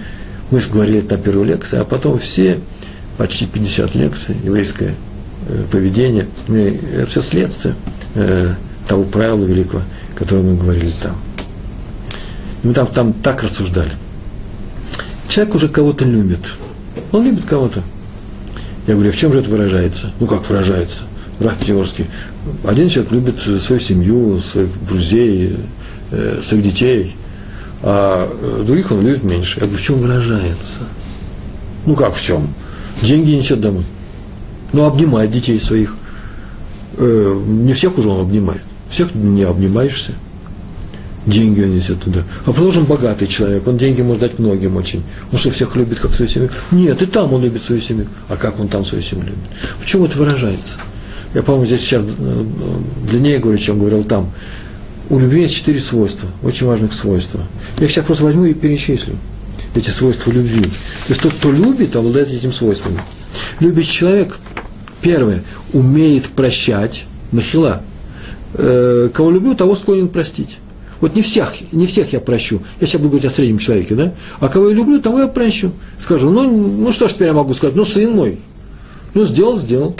[0.51, 2.59] мы говорили это на первой лекции, а потом все,
[3.17, 4.95] почти 50 лекций, еврейское
[5.47, 7.75] э, поведение, это все следствие
[8.15, 8.53] э,
[8.87, 9.83] того правила великого,
[10.15, 11.15] которое мы говорили там.
[12.63, 13.91] И мы там, там так рассуждали.
[15.27, 16.39] Человек уже кого-то любит.
[17.11, 17.83] Он любит кого-то.
[18.87, 20.11] Я говорю, а в чем же это выражается?
[20.19, 21.03] Ну, как выражается?
[21.39, 22.07] Раф Пятигорский.
[22.65, 25.55] Один человек любит свою семью, своих друзей,
[26.11, 27.15] э, своих детей,
[27.81, 29.59] а э, других он любит меньше.
[29.59, 30.81] Я говорю, в чем выражается?
[31.85, 32.53] Ну, как в чем?
[33.01, 33.85] Деньги несет домой.
[34.73, 35.95] Ну, обнимает детей своих.
[36.97, 38.61] Э, не всех уже он обнимает.
[38.89, 40.13] Всех не обнимаешься
[41.29, 42.23] деньги он несет туда.
[42.45, 45.03] А положим, богатый человек, он деньги может дать многим очень.
[45.31, 46.49] Он что, всех любит, как свою семью?
[46.71, 48.07] Нет, и там он любит свою семью.
[48.27, 49.39] А как он там свою семью любит?
[49.79, 50.77] В чем это выражается?
[51.33, 52.45] Я, по-моему, здесь сейчас э,
[53.09, 54.31] длиннее говорю, чем говорил там.
[55.09, 57.41] У любви есть четыре свойства, очень важных свойства.
[57.79, 59.15] Я их сейчас просто возьму и перечислю.
[59.75, 60.61] Эти свойства любви.
[60.61, 63.01] То есть тот, кто любит, обладает этим свойствами.
[63.59, 64.37] Любящий человек,
[65.01, 65.43] первое,
[65.73, 67.81] умеет прощать, нахила.
[68.53, 70.59] Э, кого люблю, того склонен простить.
[71.01, 72.61] Вот не всех, не всех я прощу.
[72.79, 74.13] Я сейчас буду говорить о среднем человеке, да?
[74.39, 75.71] А кого я люблю, того я прощу.
[75.97, 77.75] Скажу, ну, ну что ж теперь я могу сказать?
[77.75, 78.39] Ну, сын мой.
[79.13, 79.95] Ну, сделал, сделал.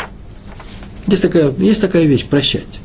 [1.08, 2.82] Есть такая, есть такая вещь, прощать.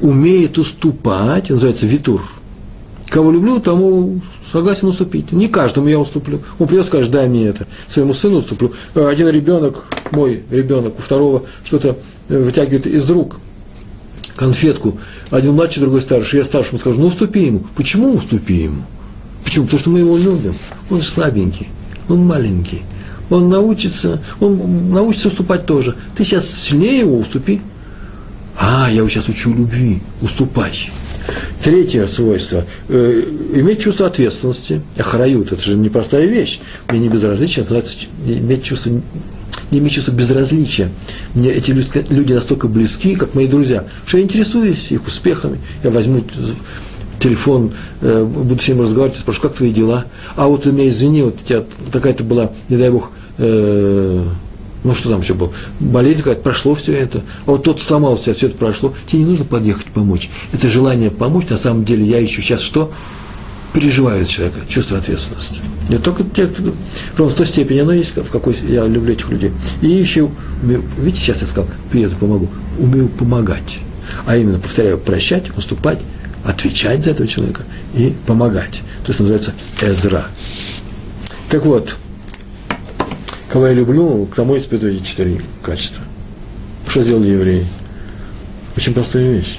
[0.00, 2.22] Умеет уступать, называется витур.
[3.08, 5.32] Кого люблю, тому согласен уступить.
[5.32, 6.40] Не каждому я уступлю.
[6.58, 7.66] Он придет, скажет, дай мне это.
[7.88, 8.72] Своему сыну уступлю.
[8.94, 13.40] Один ребенок, мой ребенок, у второго что-то вытягивает из рук–
[14.40, 14.98] конфетку,
[15.30, 17.62] один младший, другой старший, я старшему скажу, ну уступи ему.
[17.76, 18.82] Почему уступи ему?
[19.44, 19.66] Почему?
[19.66, 20.54] Потому что мы его любим.
[20.88, 21.68] Он же слабенький,
[22.08, 22.82] он маленький.
[23.28, 25.94] Он научится, он научится уступать тоже.
[26.16, 27.60] Ты сейчас сильнее его уступи.
[28.60, 30.90] А, я сейчас учу любви, уступай.
[31.62, 33.22] Третье свойство э,
[33.54, 34.82] иметь чувство ответственности.
[34.98, 36.60] Ахрают, это же непростая вещь.
[36.88, 38.92] Мне не безразлично, это называется иметь чувство
[39.70, 40.90] не имею чувства безразличия.
[41.34, 45.60] Мне эти люди настолько близки, как мои друзья, что я интересуюсь их успехами.
[45.84, 46.24] Я возьму
[47.20, 50.06] телефон, э, буду с ним разговаривать, спрошу, как твои дела?
[50.36, 54.24] А вот ты меня извини, вот у тебя такая-то была, не дай бог, э,
[54.84, 58.46] ну что там еще было, болезнь какая-то, прошло все это, а вот тот сломался, все
[58.46, 60.30] это прошло, тебе не нужно подъехать помочь.
[60.52, 62.92] Это желание помочь, на самом деле я ищу сейчас что?
[63.72, 65.60] переживают человека, чувство ответственности.
[65.88, 66.74] Не только те, кто,
[67.16, 69.52] ровно в той степени оно есть, в какой я люблю этих людей.
[69.80, 70.28] И еще,
[70.62, 73.78] видите, сейчас я сказал, приеду, помогу, умею помогать.
[74.26, 76.00] А именно, повторяю, прощать, уступать,
[76.44, 77.62] отвечать за этого человека
[77.94, 78.82] и помогать.
[79.04, 80.26] То есть называется Эзра.
[81.48, 81.96] Так вот,
[83.50, 86.04] кого я люблю, к тому испытываю эти четыре качества.
[86.88, 87.66] Что сделали евреи?
[88.76, 89.58] Очень простая вещь.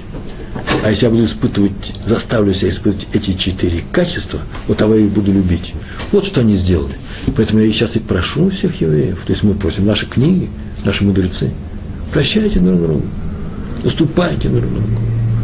[0.83, 5.11] А если я буду испытывать, заставлю себя испытывать эти четыре качества, вот того я их
[5.11, 5.73] буду любить.
[6.11, 6.95] Вот что они сделали.
[7.35, 10.49] Поэтому я сейчас и прошу всех евреев, то есть мы просим наши книги,
[10.83, 11.51] наши мудрецы,
[12.11, 13.05] прощайте друг другу,
[13.83, 15.01] уступайте друг другу,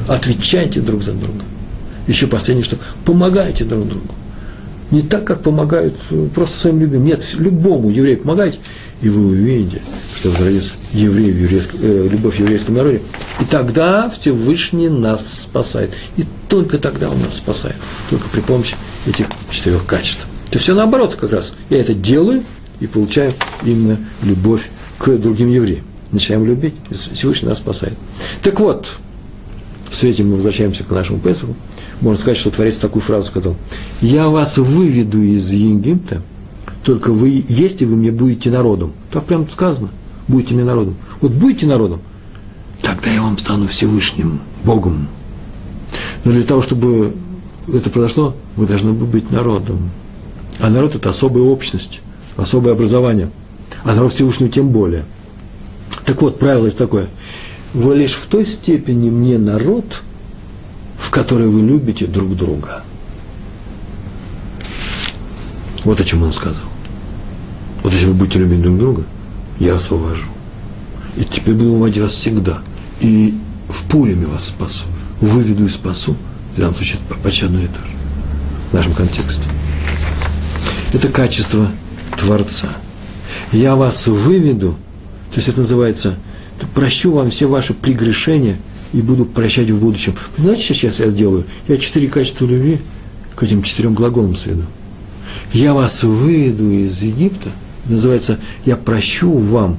[0.08, 1.44] отвечайте друг за друга.
[2.08, 4.16] Еще последнее, что помогайте друг другу.
[4.92, 5.96] Не так, как помогают
[6.34, 7.06] просто своим любимым.
[7.06, 8.60] Нет, любому еврею помогайте,
[9.02, 9.82] и вы увидите,
[10.16, 13.02] что возродится евреев, еврейск, э, любовь в еврейском народе.
[13.42, 15.92] И тогда Всевышний нас спасает.
[16.16, 17.76] И только тогда он нас спасает.
[18.10, 20.26] Только при помощи этих четырех качеств.
[20.50, 21.54] То все наоборот как раз.
[21.70, 22.44] Я это делаю
[22.80, 25.84] и получаю именно любовь к другим евреям.
[26.12, 27.94] Начинаем любить, и Всевышний нас спасает.
[28.42, 28.88] Так вот,
[29.90, 31.56] в свете мы возвращаемся к нашему Песаху.
[32.02, 33.56] Можно сказать, что Творец такую фразу сказал.
[34.02, 36.22] «Я вас выведу из Египта,
[36.84, 38.94] только вы есть, и вы мне будете народом».
[39.12, 39.90] Так прямо сказано.
[40.28, 40.96] Будете мне народом.
[41.22, 42.02] Вот будете народом,
[42.82, 45.08] тогда я вам стану Всевышним, Богом.
[46.26, 47.14] Но для того, чтобы
[47.74, 49.90] это произошло, вы должны быть народом.
[50.60, 52.02] А народ– это особая общность,
[52.36, 53.30] особое образование.
[53.84, 55.06] А народ Всевышнего тем более.
[56.06, 57.08] Так вот, правило есть такое.
[57.74, 60.04] Вы лишь в той степени мне народ,
[60.98, 62.84] в которой вы любите друг друга.
[65.84, 66.64] Вот о чем он сказал.
[67.84, 69.04] Вот если вы будете любить друг друга,
[69.60, 70.26] я вас уважу.
[71.16, 72.62] И теперь буду уважать вас всегда.
[73.00, 73.38] И
[73.70, 74.84] в Пуриме вас спасу.
[75.22, 76.16] Выведу и спасу.
[76.56, 77.92] В данном случае почти одно и то же.
[78.72, 79.42] В нашем контексте.
[80.94, 81.70] Это качество
[82.18, 82.70] Творца.
[83.52, 84.78] Я вас выведу,
[85.32, 86.18] то есть это называется,
[86.66, 88.58] прощу вам все ваши прегрешения
[88.94, 90.16] и буду прощать в будущем.
[90.38, 91.46] Вы знаете, что сейчас я сделаю?
[91.68, 92.80] Я четыре качества любви
[93.36, 94.64] к этим четырем глаголам сведу.
[95.54, 97.50] Я вас выведу из Египта,
[97.86, 99.78] Это называется «я прощу вам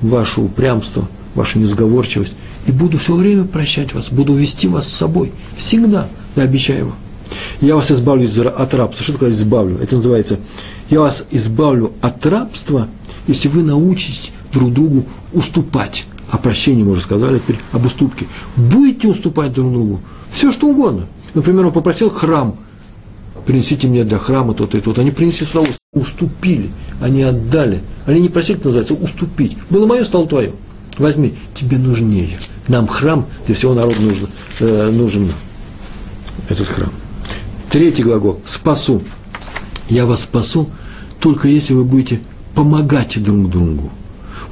[0.00, 2.34] ваше упрямство, вашу несговорчивость,
[2.66, 5.32] и буду все время прощать вас, буду вести вас с собой.
[5.56, 6.96] Всегда, я обещаю вам.
[7.60, 9.02] Я вас избавлю от рабства.
[9.02, 9.78] Что такое избавлю?
[9.78, 10.38] Это называется
[10.90, 12.88] «я вас избавлю от рабства,
[13.26, 16.06] если вы научитесь друг другу уступать».
[16.34, 18.26] О прощении мы уже сказали, теперь об уступке.
[18.56, 20.00] Будете уступать друг другу.
[20.32, 21.06] Все, что угодно.
[21.32, 22.56] Например, он попросил храм.
[23.46, 25.02] Принесите мне для храма то-то и то-то.
[25.02, 25.60] Они принесли сюда,
[25.92, 26.72] уступили.
[27.00, 27.82] Они отдали.
[28.04, 29.56] Они не просили, это называется, уступить.
[29.70, 30.50] Было мое, стало твое.
[30.98, 32.36] Возьми, тебе нужнее.
[32.66, 35.30] Нам храм для всего народа нужен, э, нужен
[36.48, 36.90] этот храм.
[37.70, 39.04] Третий глагол– спасу.
[39.88, 40.68] Я вас спасу,
[41.20, 42.18] только если вы будете
[42.56, 43.92] помогать друг другу.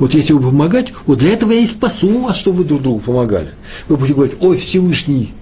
[0.02, 2.98] Вот если вы помогать, вот для этого я и спасу вас, чтобы вы друг другу
[2.98, 3.50] помогали.
[3.86, 5.32] Вы будете говорить, ой, Всевышний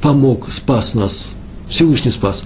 [0.00, 1.32] помог, спас нас.
[1.68, 2.42] Всевышний спас.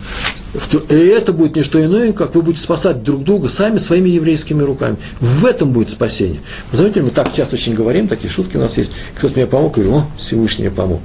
[0.89, 4.61] И это будет не что иное, как вы будете спасать друг друга сами своими еврейскими
[4.61, 4.97] руками.
[5.21, 6.41] В этом будет спасение.
[6.73, 8.91] Вы знаете, мы так часто очень говорим, такие шутки у нас есть.
[9.17, 11.03] Кто-то мне помог, и говорю, о, Всевышний мне помог.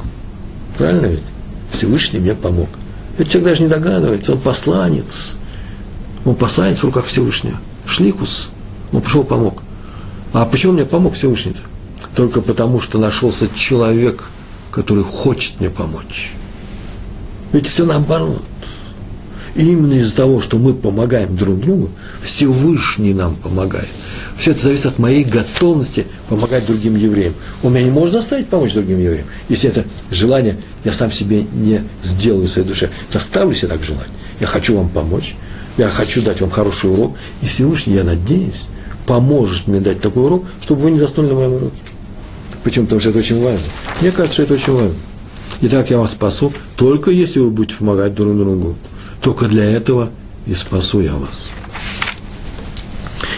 [0.76, 1.24] Правильно ведь?
[1.70, 2.70] Всевышний мне помог.
[3.20, 5.38] Этот человек даже не догадывается, он посланец.
[6.26, 7.60] Он посланец в руках Всевышнего.
[7.86, 8.50] Шлихус.
[8.92, 9.62] Он пришел, помог.
[10.38, 11.62] А почему мне помог Всевышний-то?
[12.16, 14.26] Только потому, что нашелся человек,
[14.70, 16.34] который хочет мне помочь.
[17.52, 18.44] Ведь все наоборот.
[19.56, 21.90] И именно из-за того, что мы помогаем друг другу,
[22.22, 23.88] Всевышний нам помогает.
[24.38, 27.34] Все это зависит от моей готовности помогать другим евреям.
[27.64, 29.26] Он меня не может заставить помочь другим евреям.
[29.50, 34.10] Если это желание я сам себе не сделаю в своей душе, заставлю себя так желать.
[34.40, 35.36] Я хочу вам помочь,
[35.78, 38.68] я хочу дать вам хороший урок, и Всевышний, я надеюсь,
[39.08, 41.78] поможет мне дать такой урок, чтобы вы не заснули на моем уроке.
[42.64, 42.86] Почему?
[42.86, 43.66] Потому что это очень важно.
[44.02, 44.96] Мне кажется, что это очень важно.
[45.62, 48.76] Итак, я вас спасу, только если вы будете помогать друг другу.
[49.22, 50.10] Только для этого
[50.46, 51.48] и спасу я вас.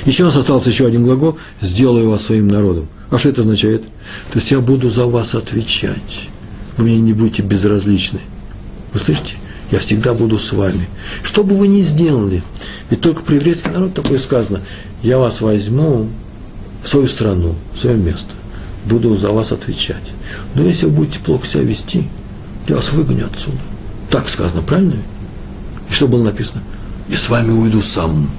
[0.06, 2.88] Еще у нас остался еще один глагол «сделаю вас своим народом».
[3.12, 3.84] А что это означает?
[4.32, 6.30] То есть я буду за вас отвечать.
[6.78, 8.20] Вы мне не будете безразличны.
[8.94, 9.36] Вы слышите?
[9.72, 10.90] Я всегда буду с вами.
[11.22, 12.42] Что бы вы ни сделали,
[12.90, 14.62] ведь только про еврейский народ такое сказано,
[15.04, 16.08] я вас возьму
[16.84, 18.32] в свою страну, в свое место,
[18.86, 20.14] буду за вас отвечать.
[20.56, 22.08] Но если вы будете плохо себя вести,
[22.68, 23.58] я вас выгоню отсюда.
[24.10, 24.96] Так сказано, правильно?
[25.90, 26.64] И что было написано?
[27.10, 28.30] И с вами уйду сам.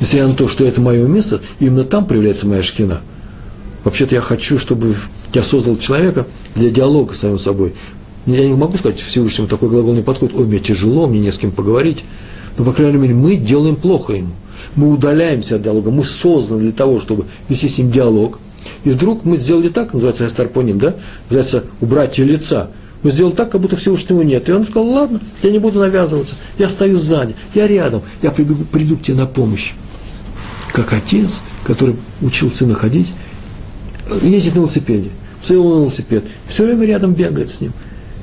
[0.00, 3.00] Несмотря на то, что это мое место, именно там проявляется моя шкина.
[3.84, 4.96] Вообще-то я хочу, чтобы
[5.32, 7.74] я создал человека для диалога с самим собой.
[8.26, 11.38] Я не могу сказать Всевышнему, такой глагол не подходит, ой, мне тяжело, мне не с
[11.38, 12.04] кем поговорить.
[12.56, 14.32] Но, по крайней мере, мы делаем плохо ему.
[14.76, 18.38] Мы удаляемся от диалога, мы созданы для того, чтобы вести с ним диалог.
[18.84, 20.94] И вдруг мы сделали так, называется эстарпоним, да,
[21.28, 22.70] называется убрать лица–
[23.02, 24.48] мы сделали так, как будто Всевышнего нет.
[24.48, 28.54] И он сказал, ладно, я не буду навязываться, я стою сзади, я рядом, я приду,
[28.54, 29.72] приду к тебе на помощь.
[30.72, 33.12] Как отец, который учил сына ходить,
[34.22, 35.10] ездит на велосипеде,
[35.48, 37.72] на велосипед, все время рядом бегает с ним.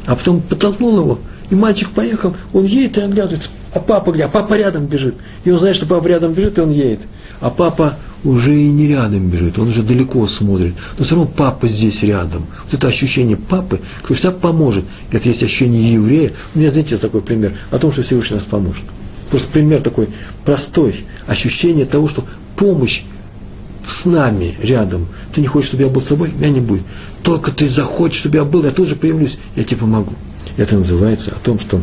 [0.05, 4.25] А потом подтолкнул его, и мальчик поехал, он едет и оглядывается, а папа где?
[4.25, 5.15] А папа рядом бежит.
[5.43, 7.01] И он знает, что папа рядом бежит, и он едет.
[7.41, 10.73] А папа уже и не рядом бежит, он уже далеко смотрит.
[10.97, 12.45] Но все равно папа здесь рядом.
[12.65, 14.85] Вот это ощущение папы, кто всегда поможет.
[15.11, 16.33] Это есть ощущение еврея.
[16.53, 18.83] У меня, знаете, есть такой пример о том, что Всевышний нас поможет.
[19.29, 20.09] Просто пример такой
[20.43, 21.05] простой.
[21.27, 23.03] Ощущение того, что помощь
[23.87, 25.07] с нами рядом.
[25.33, 26.31] Ты не хочешь, чтобы я был с тобой?
[26.37, 26.83] Меня не будет.
[27.23, 30.13] Только ты захочешь, чтобы я был, я тоже появлюсь, я тебе помогу.
[30.57, 31.81] Это называется о том, что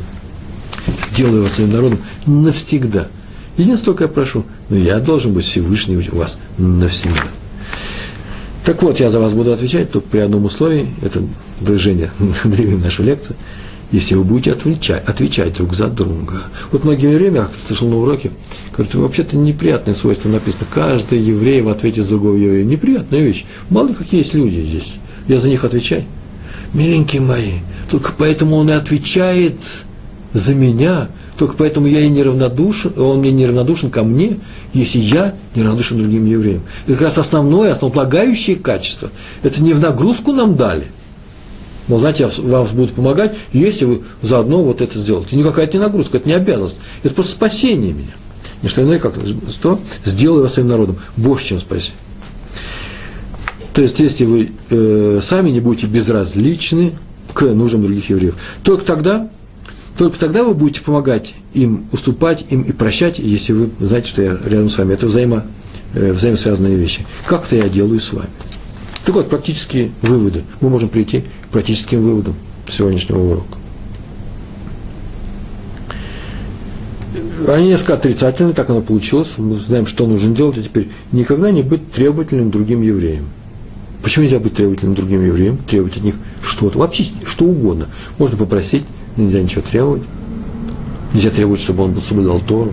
[1.11, 3.09] сделаю вас своим народом навсегда.
[3.57, 7.25] Единственное, только я прошу, но я должен быть Всевышний у вас навсегда.
[8.65, 11.23] Так вот, я за вас буду отвечать только при одном условии, это
[11.61, 12.11] движение,
[12.45, 13.37] двигаем нашу лекцию,
[13.93, 16.43] если вы будете отвечать, отвечать друг за друга.
[16.73, 18.33] Вот многие время, я слышал на уроке,
[18.73, 22.65] говорят, вообще-то неприятное свойство написано, каждый еврей в ответе с другого еврея.
[22.65, 23.45] Неприятная вещь.
[23.71, 24.97] Мало ли какие есть люди здесь.
[25.29, 26.05] Я за них отвечаю.
[26.73, 27.59] Миленькие мои,
[27.91, 29.57] только поэтому он и отвечает
[30.33, 31.09] за меня,
[31.39, 34.39] только поэтому я и неравнодушен, он мне неравнодушен ко мне,
[34.73, 36.63] если я неравнодушен другим евреям.
[36.87, 39.11] Это как раз основное, основополагающее качество.
[39.43, 40.87] Это не в нагрузку нам дали.
[41.89, 45.29] Мол, знаете, вам буду помогать, если вы заодно вот это сделаете.
[45.29, 46.79] Это не какая-то не нагрузка, это не обязанность.
[47.03, 48.13] Это просто спасение меня.
[48.63, 49.15] Не что иное, как
[49.51, 49.79] что?
[50.05, 50.99] Сделаю вас своим народом.
[51.17, 51.95] Больше, чем спасение.
[53.77, 56.95] То есть, если вы э, сами не будете безразличны
[57.35, 59.29] к нуждам других евреев, только тогда
[59.99, 64.39] только тогда вы будете помогать им, уступать им и прощать, если вы знаете, что я
[64.47, 64.95] рядом с вами.
[64.95, 65.45] Это взаимо,
[65.93, 67.05] э, взаимосвязанные вещи.
[67.27, 68.31] Как это я делаю с вами.
[69.05, 70.45] Так вот, практические выводы.
[70.63, 72.35] Мы можем прийти к практическим выводам
[72.71, 73.59] сегодняшнего урока.
[77.49, 79.35] они несколько отрицательны, так оно получилось.
[79.37, 83.27] Мы знаем, что нужно делать, а теперь никогда не быть требовательным другим евреям.
[84.07, 87.89] Почему нельзя быть требовательным другим евреям, требовать от них что-то, вообще что угодно.
[88.19, 88.85] Можно попросить,
[89.17, 90.03] нельзя ничего требовать.
[91.13, 92.73] Нельзя требовать, чтобы он был соблюдал Тору.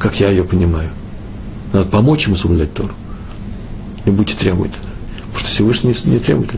[0.00, 0.90] Как я ее понимаю.
[1.72, 2.90] Надо помочь ему соблюдать Тору.
[4.04, 4.82] Не будьте требовательны.
[5.28, 6.48] Потому что Всевышний не, не.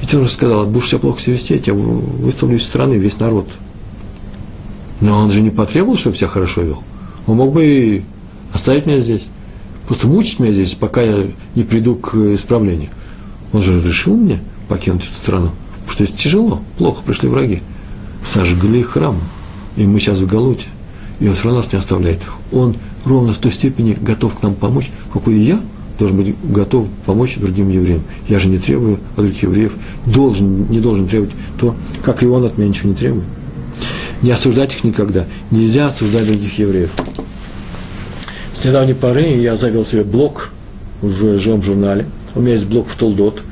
[0.00, 3.18] Ведь он же сказал, будешь себя плохо себя вести, я тебя выставлю из страны весь
[3.18, 3.48] народ.
[5.00, 6.84] Но он же не потребовал, чтобы себя хорошо вел.
[7.26, 8.04] Он мог бы и
[8.52, 9.26] оставить меня здесь.
[9.86, 12.90] Просто мучить меня здесь, пока я не приду к исправлению.
[13.52, 15.50] Он же разрешил мне покинуть эту страну.
[15.80, 17.62] Потому что здесь тяжело, плохо пришли враги.
[18.26, 19.16] Сожгли храм.
[19.76, 20.68] И мы сейчас в Галуте.
[21.20, 22.20] И он все равно нас не оставляет.
[22.52, 25.60] Он ровно в той степени готов к нам помочь, какой и я
[25.98, 28.02] должен быть готов помочь другим евреям.
[28.28, 29.72] Я же не требую от других евреев,
[30.06, 33.24] должен, не должен требовать то, как и он от меня ничего не требует.
[34.22, 35.26] Не осуждать их никогда.
[35.50, 36.90] Нельзя осуждать других евреев.
[38.62, 40.50] С недавней поры я завел себе блог
[41.00, 42.06] в живом журнале.
[42.36, 43.42] У меня есть блог в Толдот.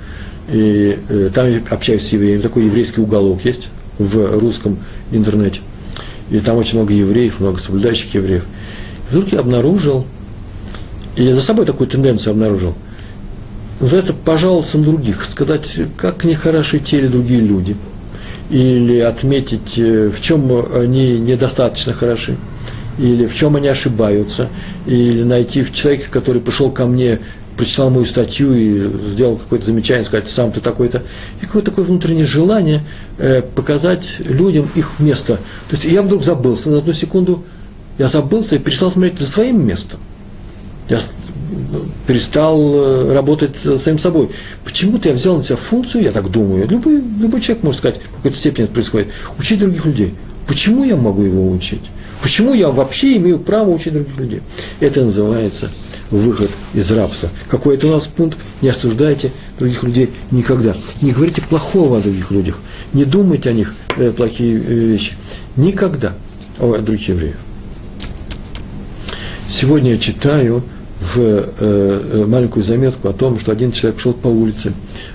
[0.49, 2.41] И э, там я общаюсь с евреями.
[2.41, 4.79] Такой еврейский уголок есть в русском
[5.11, 5.63] интернете.
[6.31, 8.45] И там очень много евреев, много соблюдающих евреев.
[9.11, 10.07] И вдруг я обнаружил,
[11.17, 12.77] и я за собой такую тенденцию обнаружил,
[13.81, 17.77] называется «пожаловаться на других», сказать, как нехороши те или другие люди,
[18.49, 22.37] или отметить, э, в чем они недостаточно хороши–
[22.99, 24.49] или в чем они ошибаются,
[24.87, 27.21] или найти в человеке, который пришел ко мне,
[27.57, 31.03] прочитал мою статью и сделал какое-то замечание, сказать, сам ты такой-то,
[31.43, 32.83] и какое-то такое внутреннее желание
[33.19, 35.37] э, показать людям их место.
[35.69, 37.45] То есть я вдруг забылся на одну секунду,
[37.99, 40.01] я забылся и перестал смотреть за своим местом.
[40.89, 41.01] Я
[42.07, 44.31] перестал э, работать самим собой.
[44.65, 48.17] Почему-то я взял на себя функцию, я так думаю, любой, любой человек может сказать, в
[48.17, 50.15] какой-то степени это происходит, учить других людей.
[50.47, 51.83] Почему я могу его учить?
[52.23, 54.43] Почему я вообще имею право учить других людей?
[54.81, 55.71] Это называется
[56.11, 57.31] выход из рабства.
[57.49, 58.39] Какой это у нас пункт?
[58.61, 60.75] Не осуждайте других людей никогда.
[61.01, 62.59] Не говорите плохого о других людях.
[62.93, 65.15] Не думайте о них э, плохие э, вещи.
[65.57, 66.13] Никогда
[66.59, 67.37] о других евреев.
[69.49, 70.63] Сегодня я читаю
[71.01, 74.73] в э, э, маленькую заметку о том, что один человек шел по улице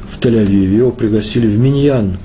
[0.10, 2.18] в Тель-Авиве, его пригласили в Миньян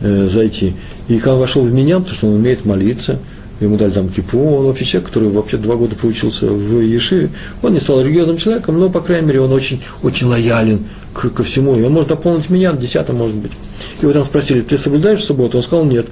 [0.00, 0.74] э, зайти.
[1.06, 3.20] И когда он вошел в Миньян, потому что он умеет молиться–
[3.60, 7.30] ему дали там кипу, он вообще человек, который вообще два года поучился в Ешиве,
[7.62, 10.84] он не стал религиозным человеком, но, по крайней мере, он очень, очень лоялен
[11.14, 13.52] к, ко всему, и он может дополнить меня, десятым, может быть.
[14.00, 15.56] И вот там спросили, ты соблюдаешь субботу?
[15.56, 16.06] Он сказал, нет.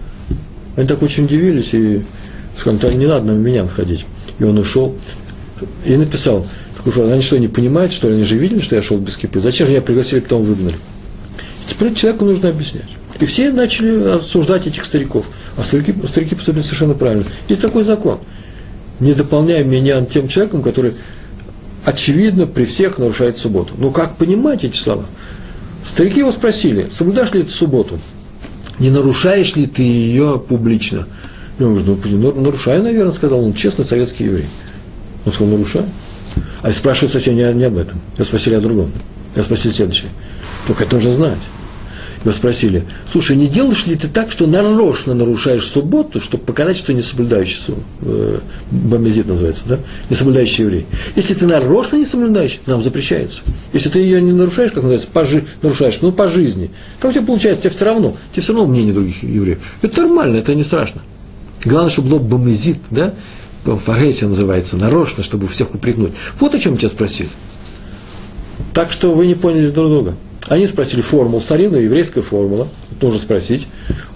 [0.76, 2.02] Они так очень удивились и
[2.56, 4.06] сказали, не надо на меня ходить.
[4.38, 4.96] И он ушел
[5.84, 6.46] и написал
[6.96, 9.40] они что, не понимают, что ли, они же видели, что я шел без кипы?
[9.40, 10.74] Зачем же меня пригласили, потом выгнали?
[10.74, 12.88] И теперь человеку нужно объяснять.
[13.20, 15.24] И все начали осуждать этих стариков.
[15.56, 17.24] А старики, старики поступили совершенно правильно.
[17.48, 18.18] Есть такой закон.
[19.00, 20.94] Не дополняй меня тем человеком, который
[21.84, 23.74] очевидно при всех нарушает субботу.
[23.78, 25.04] Ну как понимать эти слова?
[25.86, 27.98] Старики его спросили, соблюдаешь ли ты субботу?
[28.78, 31.06] Не нарушаешь ли ты ее публично?
[31.58, 34.46] И он говорит, ну, ну нарушаю, наверное, сказал он, честно, советский еврей.
[35.24, 35.88] Он сказал, нарушаю.
[36.62, 38.00] А спрашивают совсем не, не об этом.
[38.18, 38.90] Я спросили о другом.
[39.36, 40.08] Я спросил следующее.
[40.66, 41.38] Только это нужно знать.
[42.24, 46.94] Его спросили, слушай, не делаешь ли ты так, что нарочно нарушаешь субботу, чтобы показать, что
[46.94, 48.38] не соблюдающий, э,
[48.70, 50.86] бомбезит называется, да, не соблюдающий еврей.
[51.16, 53.42] Если ты нарочно не соблюдаешь, нам запрещается.
[53.74, 57.14] Если ты ее не нарушаешь, как называется, по жи- нарушаешь, ну, по жизни, как у
[57.14, 59.58] тебя получается, тебе все равно, тебе все равно мнение других евреев.
[59.82, 61.02] Это нормально, это не страшно.
[61.62, 63.12] Главное, чтобы было бомбезит, да,
[63.64, 66.12] форейсия называется, нарочно, чтобы всех упрекнуть.
[66.40, 67.28] Вот о чем тебя спросили.
[68.72, 70.16] Так что вы не поняли друг друга.
[70.48, 72.68] Они спросили формулу, старинная еврейская формула,
[73.00, 73.66] тоже спросить.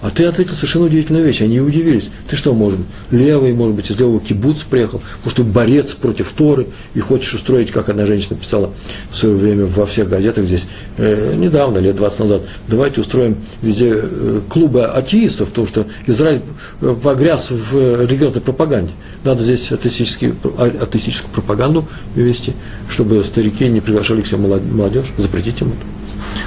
[0.01, 1.41] А ты ответил совершенно удивительную вещь.
[1.41, 2.11] Они удивились.
[2.29, 2.79] Ты что, может,
[3.11, 7.71] левый, может быть, из левого кибуца приехал, может, ты борец против Торы и хочешь устроить,
[7.71, 8.71] как одна женщина писала
[9.09, 10.65] в свое время во всех газетах здесь,
[10.97, 16.41] э, недавно, лет 20 назад, давайте устроим везде э, клубы атеистов, потому что Израиль
[16.81, 18.93] э, погряз в религиозной пропаганде.
[19.23, 22.53] Надо здесь атеистическую, атеистическую пропаганду вести,
[22.89, 25.98] чтобы старики не приглашали к себе молодежь, запретить им это.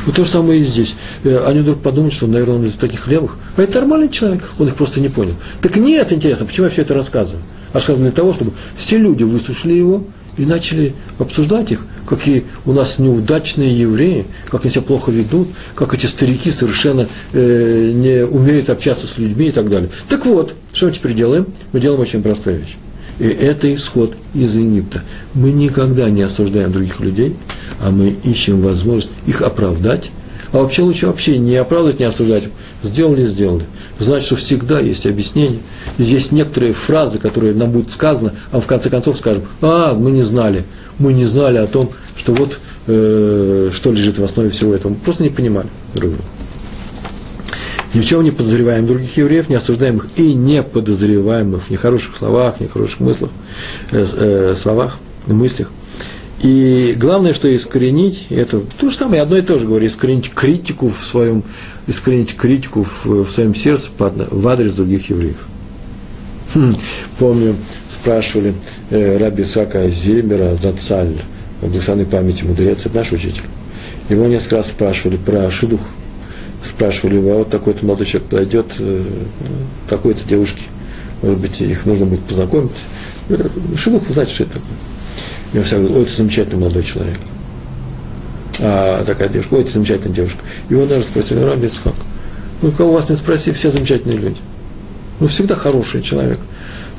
[0.06, 0.94] Вот то же самое и здесь.
[1.24, 3.36] Э, они вдруг подумают, что, наверное, он из таких левых.
[3.56, 5.34] А это нормальный человек, он их просто не понял.
[5.60, 7.42] Так нет, интересно, почему я все это рассказываю?
[7.72, 10.04] Рассказываю для того, чтобы все люди выслушали его
[10.36, 15.94] и начали обсуждать их, какие у нас неудачные евреи, как они себя плохо ведут, как
[15.94, 19.90] эти старики совершенно э, не умеют общаться с людьми и так далее.
[20.08, 21.46] Так вот, что мы теперь делаем?
[21.72, 22.76] Мы делаем очень простую вещь.
[23.18, 25.02] И это исход из Египта.
[25.34, 27.36] Мы никогда не осуждаем других людей,
[27.80, 30.10] а мы ищем возможность их оправдать.
[30.52, 32.44] А вообще лучше вообще не оправдывать, не осуждать.
[32.82, 33.64] Сделали, сделали.
[33.98, 35.60] Значит, что всегда есть объяснение,
[35.98, 40.10] И здесь некоторые фразы, которые нам будут сказаны, а в конце концов скажем, а, мы
[40.10, 40.64] не знали,
[40.98, 44.92] мы не знали о том, что вот э, что лежит в основе всего этого.
[44.92, 46.24] Мы просто не понимали друг друга.
[47.94, 51.70] Ни в чем не подозреваем других евреев, не осуждаем их и не подозреваем их в
[51.70, 53.30] нехороших словах, в нехороших мыслях,
[53.90, 54.96] э, э, словах,
[55.26, 55.70] мыслях.
[56.42, 60.88] И главное, что искоренить, это то же самое, одно и то же говорю, искоренить критику
[60.88, 61.44] в своем,
[61.86, 65.36] искоренить критику в, в своем сердце в адрес других евреев.
[66.52, 66.74] Хм,
[67.18, 67.54] помню,
[67.88, 68.54] спрашивали
[68.90, 71.16] э, Раби Сака Зильбера Зацаль,
[71.60, 73.44] благословенной памяти мудрец, это наш учитель.
[74.08, 75.80] Его несколько раз спрашивали про шидух,
[76.64, 79.02] спрашивали его, а вот такой-то молодой человек подойдет, э,
[79.88, 80.62] такой-то девушке,
[81.22, 82.72] может быть, их нужно будет познакомить.
[83.28, 84.91] Э, шидух, вы знаете, что это такое?
[85.52, 87.18] Мне все говорят, ой, ты замечательный молодой человек.
[88.60, 90.38] А такая девушка, ой, ты замечательная девушка.
[90.68, 91.94] Его даже спросили, Раби Ицхак,
[92.62, 94.38] ну, кого вас не спроси, все замечательные люди.
[95.20, 96.38] Ну, всегда хороший человек.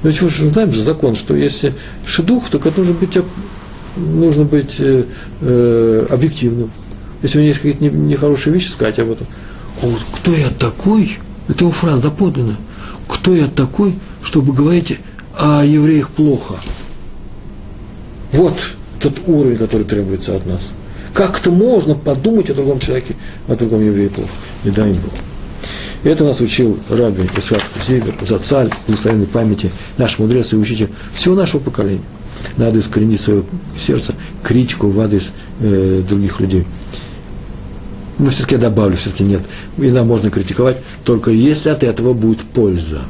[0.04, 1.74] Но ведь мы же знаем же закон, что если
[2.06, 3.18] шедух, то это нужно быть,
[3.96, 5.06] нужно быть э,
[5.42, 6.70] э, объективным.
[7.22, 9.26] Если у него есть какие-то нехорошие вещи, сказать об этом.
[9.82, 11.18] А вот кто я такой?
[11.48, 12.58] Это его фраза доподлинная.
[13.08, 15.00] Кто я такой, чтобы говорить
[15.38, 16.56] о евреях плохо?
[18.34, 18.56] Вот
[19.00, 20.74] тот уровень, который требуется от нас.
[21.14, 23.16] Как-то можно подумать о другом человеке,
[23.48, 24.30] о другом еврее плохо.
[24.64, 25.14] Не дай им Бог.
[26.04, 31.62] Это нас учил Раби Исхак Зибер, Зацаль, благословенной памяти, наш мудрец и учитель всего нашего
[31.62, 32.02] поколения.
[32.58, 33.44] Надо искоренить свое
[33.78, 34.14] сердце,
[34.44, 35.32] критику в адрес
[35.62, 36.66] э, других людей.
[38.18, 39.42] Но все-таки я добавлю, все-таки нет.
[39.78, 43.02] И нам можно критиковать, только если от этого будет польза.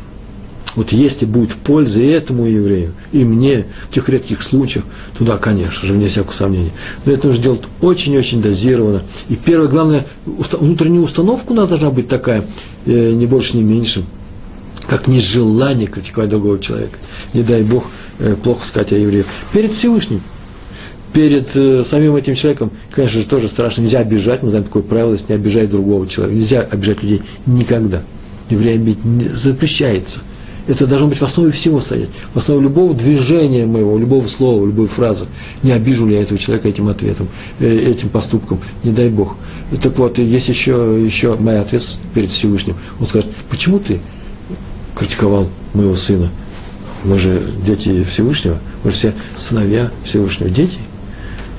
[0.76, 4.86] Вот если будет польза и этому еврею, и мне, в тех редких случаях,
[5.18, 6.72] туда, конечно же, вне всякого сомнения.
[7.06, 9.04] Но это нужно делать очень-очень дозированно.
[9.30, 12.44] И первое, главное, внутренняя установка у нас должна быть такая,
[12.86, 14.04] э, не больше, не меньше,
[14.88, 16.98] как нежелание критиковать другого человека.
[17.34, 17.86] Не дай Бог
[18.20, 19.28] э, плохо сказать о евреях.
[19.54, 20.22] Перед Всевышним,
[21.14, 23.82] перед э, самим этим человеком, конечно же, тоже страшно.
[23.82, 26.36] Нельзя обижать, мы знаем такое правило, не обижать другого человека.
[26.36, 28.02] Нельзя обижать людей никогда.
[28.50, 28.98] Еврея бить
[29.36, 30.22] запрещается–
[30.68, 34.88] это должно быть в основе всего стоять, в основе любого движения моего, любого слова, любой
[34.88, 35.26] фразы.
[35.62, 37.28] Не обижу ли я этого человека этим ответом,
[37.60, 39.36] э, этим поступком, не дай Бог.
[39.82, 42.76] Так вот, есть еще, еще моя ответственность перед Всевышним.
[43.00, 44.00] Он скажет, почему ты
[44.96, 46.30] критиковал моего сына?
[47.04, 50.78] Мы же дети Всевышнего, мы же все сыновья Всевышнего, дети,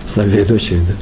[0.06, 0.94] сыновья и дочери, да?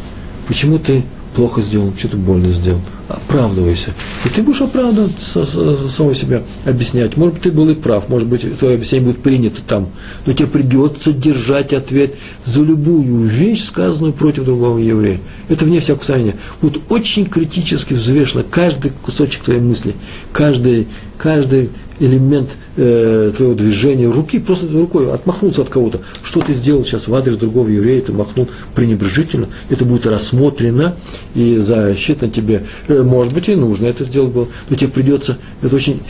[0.48, 2.80] Почему ты плохо сделал, что-то больно сделал.
[3.12, 3.92] Оправдывайся.
[4.24, 7.16] И ты будешь оправдывать самого себя, объяснять.
[7.16, 9.88] Может быть, ты был и прав, может быть, твое объяснение будет принято там.
[10.24, 15.20] Но тебе придется держать ответ за любую вещь, сказанную против другого еврея.
[15.48, 16.36] Это вне всякого сомнения.
[16.60, 19.94] Вот очень критически взвешено каждый кусочек твоей мысли,
[20.32, 20.88] каждый,
[21.18, 21.70] каждый
[22.00, 26.00] элемент э, твоего движения руки, просто рукой отмахнулся от кого-то.
[26.22, 30.96] Что ты сделал сейчас в адрес другого еврея, ты махнул пренебрежительно, это будет рассмотрено
[31.34, 32.64] и засчитано тебе.
[32.88, 36.00] Э, может быть, и нужно это сделать было, но тебе придется, это очень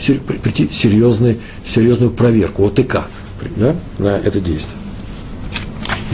[0.43, 3.03] прийти серьезную, серьезную проверку, ОТК,
[3.57, 4.77] да, на это действие.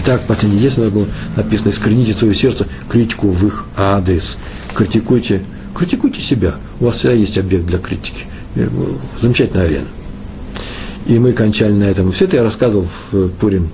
[0.02, 4.38] Итак, последнее действие было написано, искорените свое сердце критику в их адрес.
[4.74, 5.42] Критикуйте,
[5.76, 6.56] критикуйте себя.
[6.80, 8.24] У вас всегда есть объект для критики.
[8.56, 8.68] Э,
[9.20, 9.88] замечательная арена.
[11.06, 12.12] И мы кончали на этом.
[12.12, 13.70] Все это я рассказывал в Пурим,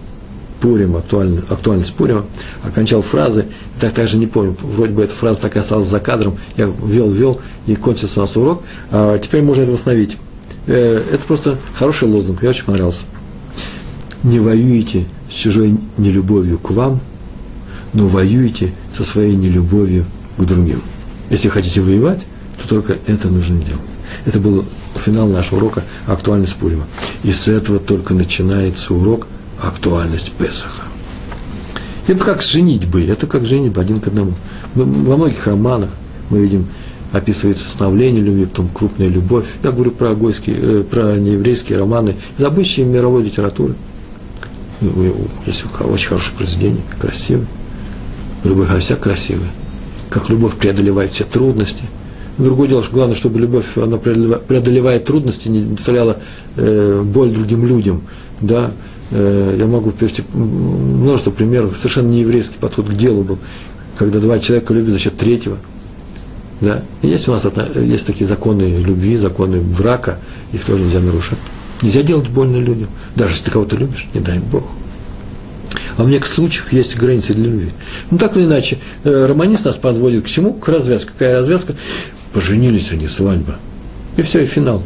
[0.60, 2.26] Пурим, актуальный, актуальность Пурима,
[2.64, 3.46] окончал фразы,
[3.80, 7.40] так также не помню, вроде бы эта фраза так и осталась за кадром, я вел-вел,
[7.68, 10.18] и кончился у нас урок, а теперь можно это восстановить.
[10.68, 13.04] Э, это просто хороший лозунг, мне очень понравился.
[14.24, 17.00] Не воюете с чужой нелюбовью к вам,
[17.94, 20.06] но воюете со своей нелюбовью
[20.38, 20.82] к другим.
[21.30, 22.26] Если хотите воевать,
[22.62, 23.95] то только это нужно делать.
[24.26, 24.66] Это был
[24.96, 26.86] финал нашего урока «Актуальность Пурима».
[27.24, 29.28] И с этого только начинается урок
[29.62, 30.84] «Актуальность Песаха».
[32.08, 34.34] Это как женитьбы, это как женитьба один к одному.
[34.74, 35.90] Во многих романах
[36.30, 36.68] мы видим,
[37.12, 39.46] описывается становление любви, потом крупная любовь.
[39.64, 43.76] Я говорю про, гойские, э, про нееврейские романы из обычной мировой литературы.
[45.46, 47.48] Есть очень хорошее произведение, красивое.
[48.44, 49.50] Любовь вся красивая.
[50.10, 51.84] Как любовь преодолевает все трудности–
[52.38, 56.18] Другое дело, что главное, чтобы любовь, она преодолевает трудности, не доставляла
[56.58, 58.02] э, боль другим людям.
[58.42, 58.72] Да?
[59.12, 63.40] Э, я могу привести множество примеров, совершенно не еврейский подход к делу был,
[63.98, 65.58] когда два человека любят за счет третьего.
[66.60, 66.84] Да?
[67.02, 70.18] Есть у нас есть такие законы любви, законы брака,
[70.52, 71.38] их тоже нельзя нарушать.
[71.82, 74.64] Нельзя делать больно людям, даже если ты кого-то любишь, не дай Бог.
[75.98, 77.70] А в некоторых случаях есть границы для любви.
[78.12, 80.54] Ну, так или иначе, э, романист нас подводит к чему?
[80.54, 81.12] К развязке.
[81.12, 81.76] Какая развязка?
[82.36, 83.56] Поженились они, свадьба.
[84.18, 84.84] И все, и финал.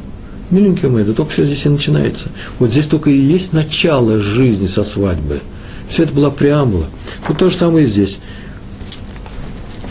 [0.51, 2.29] Миленькие мои, это только все здесь и начинается.
[2.59, 5.41] Вот здесь только и есть начало жизни со свадьбы.
[5.89, 6.85] Все это была преамбула.
[7.27, 8.19] Тут то же самое и здесь.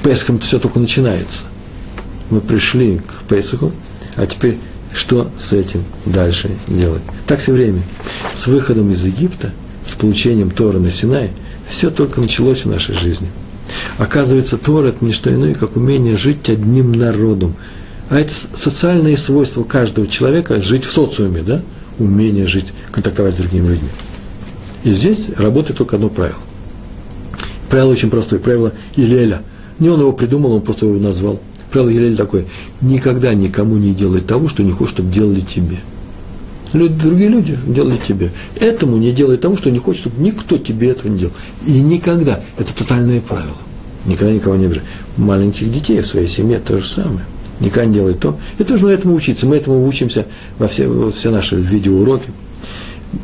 [0.05, 1.43] Песхом все только начинается.
[2.31, 3.73] Мы пришли к Песаху,
[4.15, 4.57] а теперь
[4.95, 7.03] что с этим дальше делать?
[7.27, 7.83] Так все время.
[8.33, 9.51] С выходом из Египта,
[9.85, 11.33] с получением Тора на Синай,
[11.69, 13.29] все только началось в нашей жизни.
[13.99, 17.55] Оказывается, Тор– это не что иное, как умение жить одним народом.
[18.09, 21.63] А это социальные свойства каждого человека– жить в социуме, да?
[21.99, 23.89] Умение жить, контактовать с другими людьми.
[24.85, 26.39] И здесь работает только одно правило.
[27.69, 29.43] Правило очень простое, правило Илеля.
[29.81, 31.41] Не он его придумал, он просто его назвал.
[31.73, 32.47] Правило Елеля такое.
[32.81, 35.79] Никогда никому не делай того, что не хочешь, чтобы делали тебе.
[36.73, 38.31] Люди, другие люди делали тебе.
[38.61, 41.33] Этому не делай того, что не хочешь, чтобы никто тебе этого не делал.
[41.67, 42.41] И никогда.
[42.57, 43.57] Это тотальное правило.
[44.07, 44.85] Никогда никого не обижай.
[45.17, 47.25] Маленьких детей в своей семье то же самое.
[47.61, 48.39] Никогда не делай то.
[48.59, 49.47] Это нужно этому учиться.
[49.47, 50.27] Мы этому учимся
[50.59, 52.31] во все, во все наши видеоуроки.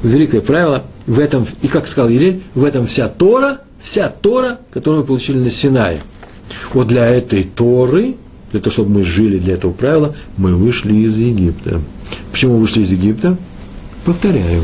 [0.03, 5.03] Великое правило в этом, и как сказал Елель, в этом вся Тора, вся Тора, которую
[5.03, 6.01] мы получили на Синае.
[6.72, 8.16] Вот для этой Торы
[8.55, 11.81] для того, чтобы мы жили для этого правила, мы вышли из Египта.
[12.31, 13.37] Почему вышли из Египта?
[14.05, 14.62] Повторяем.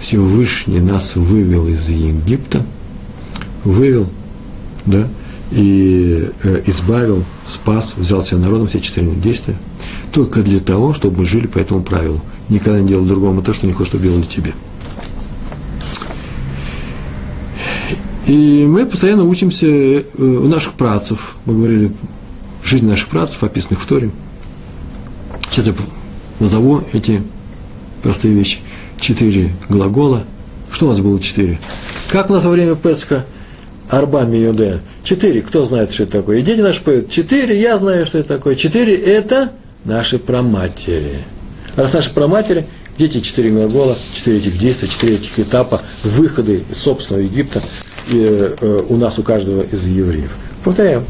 [0.00, 2.64] Всевышний нас вывел из Египта,
[3.62, 4.08] вывел,
[4.86, 5.08] да,
[5.50, 9.56] и э, избавил, спас, взял себя народом, все четыре действия,
[10.12, 12.20] только для того, чтобы мы жили по этому правилу.
[12.48, 14.54] Никогда не делал другому то, что не хочешь, чтобы делали тебе.
[18.26, 21.36] И мы постоянно учимся э, у наших працев.
[21.44, 21.92] Мы говорили
[22.64, 24.10] жизни наших працев, описанных в Торе.
[25.50, 25.74] Сейчас я
[26.40, 27.22] назову эти
[28.02, 28.58] простые вещи.
[29.00, 30.24] Четыре глагола.
[30.70, 31.58] Что у нас было четыре?
[32.08, 33.26] Как у нас во время Песха
[33.92, 34.80] Арба Миюде?
[35.04, 35.42] Четыре.
[35.42, 36.38] Кто знает, что это такое?
[36.38, 37.10] И дети наши поют.
[37.10, 37.60] Четыре.
[37.60, 38.54] Я знаю, что это такое.
[38.54, 39.52] Четыре– это
[39.84, 41.18] наши праматери.
[41.76, 42.66] Раз наши праматери,
[42.96, 47.60] дети четыре глагола, четыре этих действия, четыре этих этапа выхода из собственного Египта
[48.10, 50.34] и, э, у нас, у каждого из евреев.
[50.64, 51.04] Повторяем.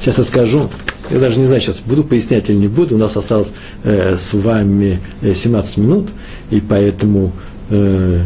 [0.00, 0.70] Сейчас я скажу,
[1.10, 3.48] я даже не знаю, сейчас буду пояснять или не буду, у нас осталось
[3.84, 6.08] э, с вами 17 э, минут,
[6.50, 7.32] и поэтому
[7.68, 8.22] э,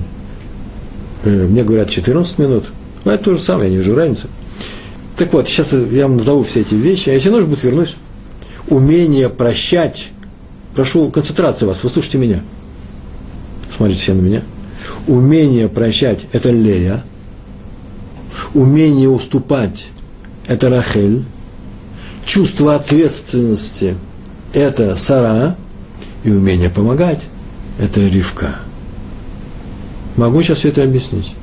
[1.25, 2.67] э, мне говорят 14 минут,
[3.05, 4.29] но это то же самое, я не вижу разницы.
[5.17, 7.97] Так вот, сейчас я вам назову все эти вещи, а если нужно будет, вернусь.
[8.69, 10.11] Умение прощать,
[10.75, 12.43] прошу концентрации вас, вы слушайте меня,
[13.77, 14.43] смотрите все на меня.
[15.07, 17.03] Умение прощать– это Лея,
[18.55, 19.87] умение уступать–
[20.47, 21.25] это Рахель–
[22.27, 23.97] чувство ответственности–
[24.53, 25.57] это Сара,
[26.25, 27.27] и умение помогать–
[27.79, 28.57] это Ривка.
[30.17, 31.35] Могу сейчас все это объяснить.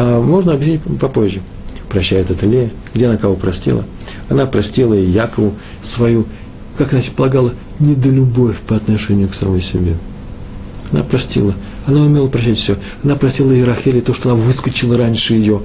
[0.00, 1.42] А можно объяснить попозже.
[1.88, 2.70] Прощает это Лея.
[2.94, 3.84] Где она кого простила?
[4.28, 6.26] Она простила и Якову свою,
[6.76, 9.96] как она полагала, недолюбовь по отношению к самой себе.
[10.92, 11.52] Она простила.
[11.84, 12.76] Она умела прощать все.
[13.02, 15.62] Она простила и Рахели то, что она выскочила раньше ее.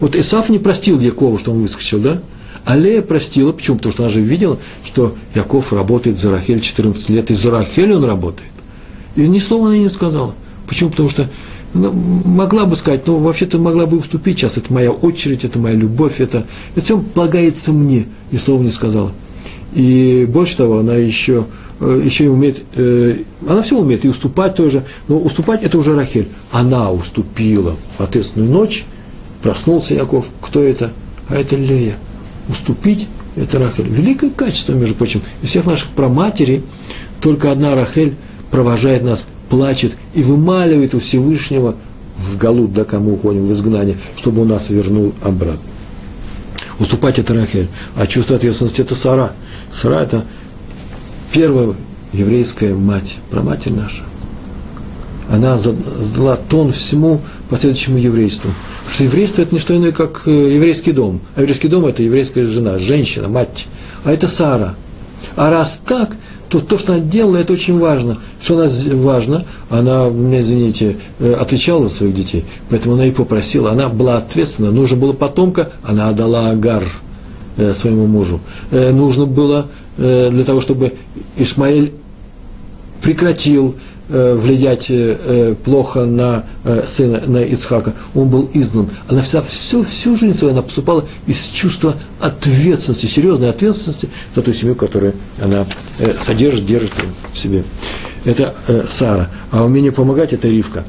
[0.00, 2.22] Вот Исаф не простил Якову, что он выскочил, да?
[2.64, 3.76] А Лея простила, почему?
[3.76, 7.92] Потому что она же видела, что Яков работает за Рахель 14 лет, и за Рахель
[7.92, 8.50] он работает.
[9.14, 10.34] И ни слова она не сказала.
[10.66, 10.88] Почему?
[10.88, 11.28] Потому что
[11.74, 16.20] могла бы сказать, ну, вообще-то могла бы уступить сейчас, это моя очередь, это моя любовь,
[16.20, 16.46] это,
[16.76, 19.12] это все полагается мне, ни слова не сказала.
[19.74, 21.46] И больше того, она еще,
[21.80, 23.16] э, еще и умеет, э,
[23.48, 26.28] она все умеет, и уступать тоже, но уступать это уже Рахель.
[26.52, 28.84] Она уступила в ответственную ночь,
[29.42, 30.92] проснулся Яков, кто это?
[31.28, 31.96] А это Лея
[32.48, 33.88] уступить, это Рахель.
[33.88, 35.22] Великое качество, между прочим.
[35.42, 36.62] Из всех наших проматерей
[37.20, 38.14] только одна Рахель
[38.50, 41.76] провожает нас, плачет и вымаливает у Всевышнего
[42.18, 45.62] в Галут, да, кому уходим, в изгнание, чтобы он нас вернул обратно.
[46.80, 47.68] Уступать это Рахель.
[47.94, 49.30] А чувство ответственности это Сара.
[49.72, 50.24] Сара это
[51.32, 51.74] первая
[52.12, 54.02] еврейская мать, проматерь наша.
[55.30, 58.50] Она задала тон всему последующему еврейству.
[58.78, 61.20] Потому что еврейство– это не что иное, как э, еврейский дом.
[61.36, 63.68] А еврейский дом– это еврейская жена, женщина, мать.
[64.02, 64.74] А это Сара.
[65.36, 66.16] А раз так,
[66.60, 68.18] то то, что она делала, это очень важно.
[68.40, 68.70] Что она
[69.02, 74.18] важно, она, меня извините, э, отвечала за своих детей, поэтому она и попросила, она была
[74.18, 76.84] ответственна, нужно было потомка, она отдала Агар
[77.56, 78.40] э, своему мужу.
[78.70, 80.94] Нужно было для того, чтобы
[81.36, 81.92] Исмаэль
[83.00, 86.44] прекратил Э, влиять э, э, плохо на
[86.86, 87.94] сына, на Ицхака.
[88.14, 88.90] Он был изгнан.
[89.08, 94.52] Она вся, всю, всю жизнь свою она поступала из чувства ответственности, серьезной ответственности за ту
[94.52, 95.66] семью, которую она
[96.20, 96.92] содержит, держит
[97.32, 97.64] в себе.
[98.24, 98.54] Это
[98.88, 99.30] Сара.
[99.50, 100.84] А умение помогать– это Ривка.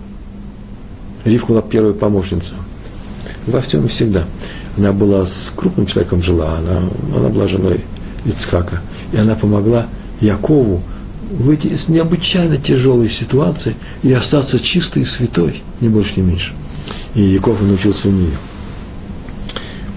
[1.26, 2.53] Ривка была первая помощница.
[3.47, 4.24] Во всем всегда.
[4.78, 6.82] Она была с крупным человеком жила, она,
[7.16, 7.82] она была женой
[8.26, 8.82] Ицхака.
[9.13, 9.88] И она помогла
[10.22, 10.82] Якову
[11.32, 16.53] выйти из необычайно тяжелой ситуации и остаться чистой и святой, ни больше, ни меньше.
[17.15, 18.32] И Яков научился у нее.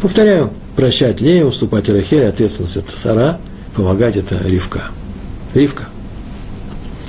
[0.01, 3.41] Повторяю, прощать Лея, уступать Рахеле, ответственность это Сара,
[3.75, 4.83] помогать это Ривка.
[5.55, 5.85] Ривка.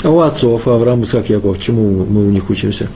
[0.02, 2.90] А у отцов Авраам, Исаак, Яков, чему мы у них учимся?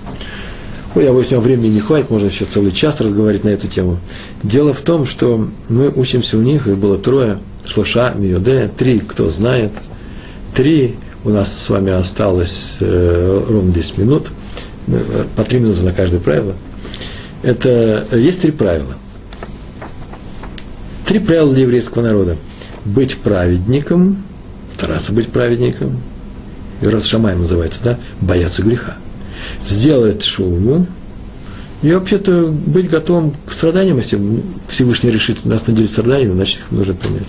[0.95, 3.99] Ой, я у него времени не хватит, можно еще целый час разговаривать на эту тему.
[4.43, 9.29] Дело в том, что мы учимся у них, их было трое, Шлуша, Миоде, три, кто
[9.29, 9.71] знает,
[10.53, 14.27] три, у нас с вами осталось э, ровно 10 минут,
[14.87, 16.53] э, по три минуты на каждое правило.
[17.41, 18.95] Это, есть три правила.
[21.05, 22.37] Три правила для еврейского народа.
[22.85, 24.23] Быть праведником,
[24.75, 26.01] стараться быть праведником,
[26.81, 28.97] и раз Шамай называется, да, бояться греха
[29.67, 30.87] сделать шуму,
[31.81, 34.19] и вообще-то быть готовым к страданиям, если
[34.67, 37.27] Всевышний решит нас наделить страданиями, значит их нужно принять.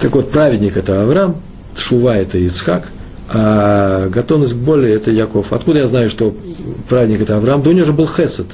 [0.00, 1.36] Так вот, праведник– это Авраам,
[1.76, 2.88] Шува– это Ицхак,
[3.32, 5.52] а готовность к боли– это Яков.
[5.52, 6.36] Откуда я знаю, что
[6.88, 7.62] праведник– это Авраам?
[7.62, 8.46] Да у него же был Хесед,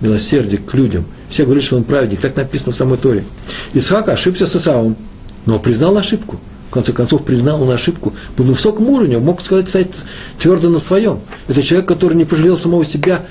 [0.00, 1.04] милосердие к людям.
[1.28, 3.24] Все говорят, что он праведник, так написано в самой Торе.
[3.74, 4.96] Исхак ошибся с Исавом,
[5.46, 9.68] но признал ошибку– в конце концов, признал он ошибку, был на высоком уровне, мог сказать,
[9.68, 9.90] сказать
[10.38, 11.20] твердо на своем.
[11.48, 13.24] Это человек, который не пожалел самого себя,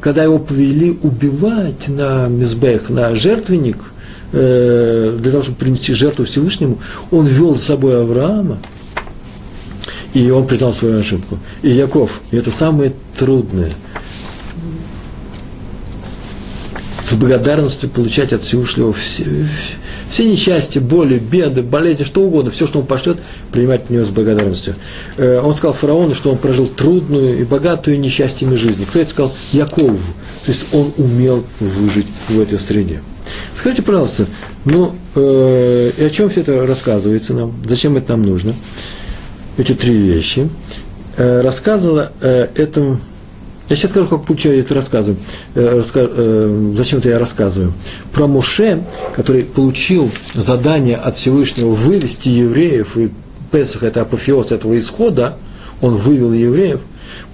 [0.00, 3.78] когда его повели убивать на мизбех, на жертвенник,
[4.32, 6.78] для того, чтобы принести жертву Всевышнему,
[7.10, 8.58] он вел с собой Авраама,
[10.14, 11.38] и он признал свою ошибку.
[11.62, 13.72] И Яков, и это самое трудное,
[17.04, 19.24] с благодарностью получать от Всевышнего все,
[20.10, 23.18] все несчастья, боли, беды, болезни, что угодно, все, что он пошлет,
[23.50, 24.74] принимать от него с благодарностью.
[25.16, 28.84] Э, он сказал фараону, что он прожил трудную и богатую несчастьями жизни.
[28.84, 29.34] Кто это сказал?
[29.52, 29.98] Якову.
[30.44, 33.00] То есть он умел выжить в этой среде.
[33.56, 34.26] Скажите, пожалуйста,
[34.64, 37.54] ну, э, и о чем все это рассказывается нам?
[37.66, 38.54] Зачем это нам нужно?
[39.56, 40.48] Эти три вещи.
[41.16, 42.98] Э, рассказывала э, этому
[43.68, 45.18] я сейчас скажу, как почему я это рассказываю.
[45.54, 47.74] Э, э, зачем это я рассказываю?
[48.12, 48.82] Про Моше,
[49.14, 53.10] который получил задание от Всевышнего вывести евреев, и
[53.50, 55.36] Песах– это апофеоз этого исхода,
[55.80, 56.80] он вывел евреев,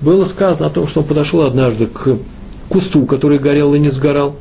[0.01, 2.19] было сказано о том, что он подошел однажды к
[2.69, 4.37] кусту, который горел и не сгорал,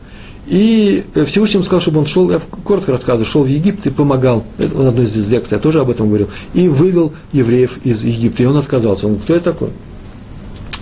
[0.45, 4.43] и Всевышний ему сказал, чтобы он шел, я коротко рассказываю, шел в Египет и помогал,
[4.75, 8.43] он одной из лекций, я тоже об этом говорил, и вывел евреев из Египта.
[8.43, 9.07] И он отказался.
[9.07, 9.69] Он, кто я такой?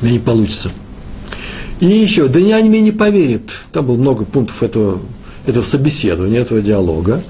[0.02, 0.72] У меня не получится.
[1.80, 3.44] И еще, да они мне не поверят.
[3.72, 5.00] Там было много пунктов этого,
[5.46, 7.22] этого собеседования, этого диалога,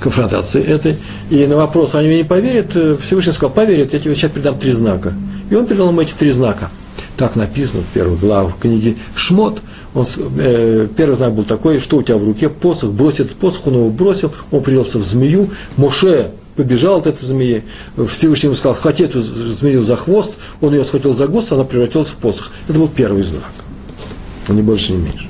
[0.00, 0.96] конфронтации этой.
[1.28, 4.58] И на вопрос, они мне не поверят, э, Всевышний сказал, поверят, я тебе сейчас передам
[4.58, 5.12] три знака.
[5.50, 6.70] И он передал им эти три знака.
[7.16, 9.60] Так написано в первых главах книги Шмот.
[9.94, 10.04] Он,
[10.38, 13.74] э, первый знак был такой, что у тебя в руке посох, бросит этот посох, он
[13.74, 15.50] его бросил, он превратился в змею.
[15.76, 17.64] Моше побежал от этой змеи.
[18.08, 22.08] Всевышний ему сказал, хвати эту змею за хвост, он ее схватил за хвост, она превратилась
[22.08, 22.50] в посох.
[22.68, 23.50] Это был первый знак
[24.50, 25.28] но не больше, не меньше.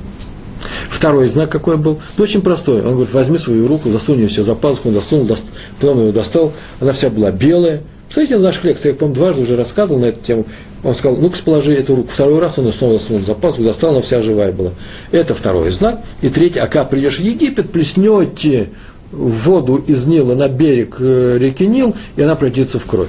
[0.88, 2.00] Второй знак какой был?
[2.16, 2.82] Ну, очень простой.
[2.82, 5.44] Он говорит, возьми свою руку, засунь ее все за пазуху, он засунул, дост...
[5.78, 7.82] потом ее достал, она вся была белая.
[8.08, 10.46] Посмотрите на наших лекциях, я, по-моему, дважды уже рассказывал на эту тему.
[10.82, 12.08] Он сказал, ну-ка, положи эту руку.
[12.10, 14.70] Второй раз он снова засунул за пазуху, достал, она вся живая была.
[15.12, 16.00] Это второй знак.
[16.22, 18.70] И третий, а как придешь в Египет, плеснете
[19.12, 23.08] воду из Нила на берег э, реки Нил, и она пройдется в кровь.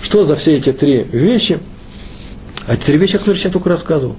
[0.00, 1.58] Что за все эти три вещи?
[2.66, 4.16] А эти три вещи, я, я только рассказывал.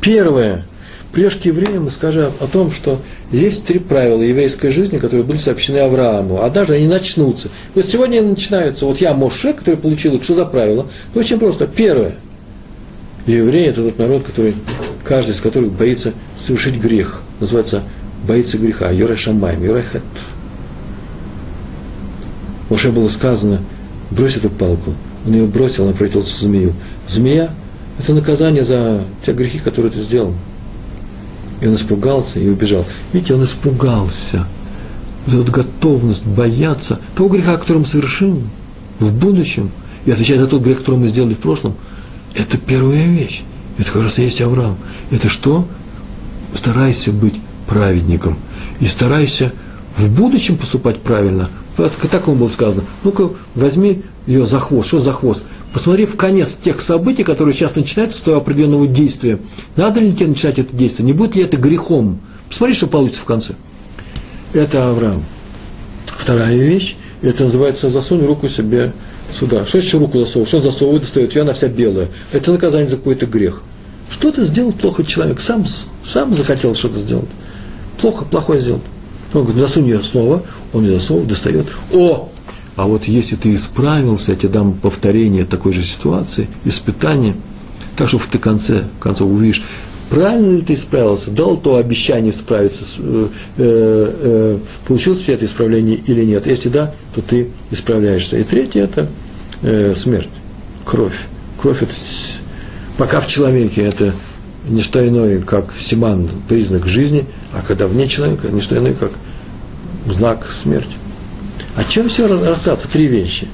[0.00, 0.64] Первое,
[1.12, 5.36] придешь к евреям и скажи о том, что есть три правила еврейской жизни, которые были
[5.36, 6.42] сообщены Аврааму.
[6.42, 7.50] Однажды они начнутся.
[7.74, 8.86] Вот сегодня они начинаются.
[8.86, 10.24] Вот я Моше, который получил их.
[10.24, 10.86] Что за правила?
[11.14, 11.66] Ну, очень просто.
[11.66, 12.16] Первое.
[13.26, 14.54] Евреи– это тот народ, который,
[15.04, 17.22] каждый из которых боится совершить грех.
[17.40, 17.82] Называется
[18.26, 18.90] боится греха.
[18.90, 20.02] Йора Шамайм, Йора Хэт.
[22.68, 23.60] Моше было сказано,
[24.10, 24.94] брось эту палку.
[25.26, 26.72] Он ее бросил, она превратилась в змею.
[27.06, 27.50] Змея–
[27.98, 30.34] это наказание за те грехи, которые ты сделал.
[31.60, 32.84] И он испугался и убежал.
[33.12, 34.46] Видите, он испугался.
[35.26, 38.50] Вот эта готовность бояться того греха, который мы совершим
[38.98, 39.70] в будущем,
[40.04, 41.76] и отвечать за тот грех, который мы сделали в прошлом,
[42.34, 43.42] это первая вещь.
[43.78, 44.76] Это как раз и есть Авраам.
[45.10, 45.66] Это что?
[46.54, 48.36] Старайся быть праведником.
[48.80, 49.52] И старайся
[49.96, 51.48] в будущем поступать правильно.
[51.76, 52.84] Так ему было сказано.
[53.02, 54.88] Ну-ка, возьми ее за хвост.
[54.88, 55.42] Что за хвост?
[55.72, 59.38] посмотри в конец тех событий, которые сейчас начинаются с твоего определенного действия,
[59.76, 62.20] надо ли тебе начинать это действие, не будет ли это грехом.
[62.48, 63.54] Посмотри, что получится в конце.
[64.52, 65.22] Это Авраам.
[66.06, 68.92] Вторая вещь, это называется «засунь руку себе
[69.32, 69.66] сюда».
[69.66, 70.48] Что значит руку засовывать?
[70.48, 71.34] Что он засовывает, достает?
[71.34, 72.08] Ее она вся белая.
[72.32, 73.62] Это наказание за какой-то грех.
[74.10, 75.64] Что-то сделал плохо человек, сам,
[76.04, 77.28] сам захотел что-то сделать.
[77.98, 78.80] Плохо, плохое сделал.
[79.32, 81.66] Он говорит, засунь ее снова, он ее засовывает, достает.
[81.92, 82.28] О,
[82.76, 87.36] А вот если ты исправился, я тебе дам повторение такой же ситуации, испытания,
[87.96, 89.62] так что в ты конце концов увидишь,
[90.10, 95.96] правильно ли ты исправился, дал то обещание справиться, э, э, э, получилось тебя это исправление
[95.96, 96.46] или нет.
[96.46, 98.38] Если да, то ты исправляешься.
[98.38, 99.08] И третье– это
[99.62, 100.28] э, смерть,
[100.84, 101.26] кровь.
[101.60, 101.94] Кровь– это
[102.96, 104.12] пока в человеке это
[104.68, 109.12] не что иное, как симан, признак жизни, а когда вне человека, не что иное, как
[110.06, 110.94] знак смерти.
[111.76, 112.88] О чем все рассказывается?
[112.88, 113.48] Три вещи.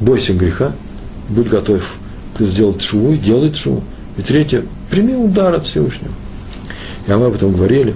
[0.00, 0.72] Бойся греха,
[1.28, 1.96] будь готов
[2.38, 3.82] сделать шву, делай шву.
[4.18, 6.12] И третье, прими удар от Всевышнего.
[7.06, 7.94] И мы об этом говорили.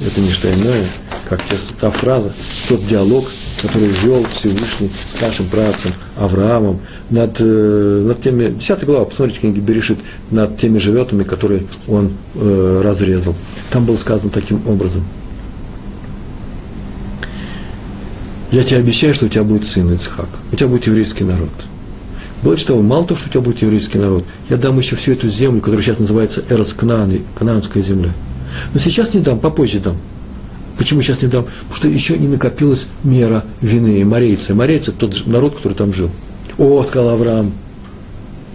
[0.00, 0.84] Это не что иное,
[1.28, 1.40] как
[1.80, 2.32] та фраза,
[2.68, 3.24] тот диалог,
[3.62, 9.60] который вел Всевышний с нашим братцем Авраамом над, э, над теми, 10 глава, посмотрите книги
[9.60, 9.98] Берешит,
[10.30, 13.34] над теми животными, которые он э, разрезал.
[13.70, 15.04] Там было сказано таким образом–
[18.54, 21.50] я тебе обещаю, что у тебя будет сын Ицхак, у тебя будет еврейский народ.
[22.44, 25.28] Больше того, мало того, что у тебя будет еврейский народ, я дам еще всю эту
[25.28, 28.10] землю, которая сейчас называется Эрос Кнаан, Кнаанская земля.
[28.72, 29.96] Но сейчас не дам, попозже дам.
[30.76, 31.44] Почему сейчас не дам?
[31.44, 34.54] Потому что еще не накопилась мера вины морейцы.
[34.54, 36.10] Морейцы– тот народ, который там жил.
[36.58, 37.52] О, сказал Авраам,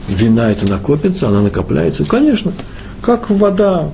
[0.08, 2.06] вина это накопится, она накопляется.
[2.06, 2.54] Конечно,
[3.02, 3.90] как вода,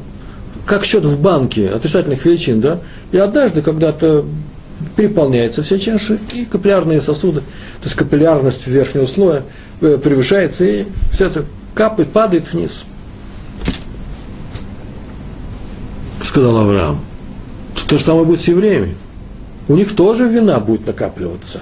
[0.65, 2.79] как счет в банке отрицательных величин, да?
[3.11, 4.25] И однажды когда-то
[4.95, 9.43] переполняется вся чаша, и капиллярные сосуды, то есть капиллярность верхнего слоя
[9.81, 12.83] э, превышается, и все это капает, падает вниз.
[16.23, 16.99] Сказал Авраам.
[17.75, 18.95] Тут то же самое будет с евреями.
[19.67, 21.61] У них тоже вина будет накапливаться.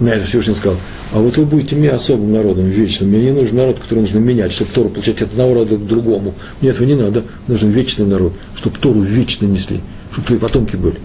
[0.00, 0.78] На это Всевышний сказал,
[1.12, 4.52] а вот вы будете мне особым народом вечным, мне не нужен народ, который нужно менять,
[4.52, 6.34] чтобы Тору получать от одного рода к другому.
[6.60, 9.80] Мне этого не надо, нужен вечный народ, чтобы Тору вечно несли,
[10.12, 10.98] чтобы твои потомки были.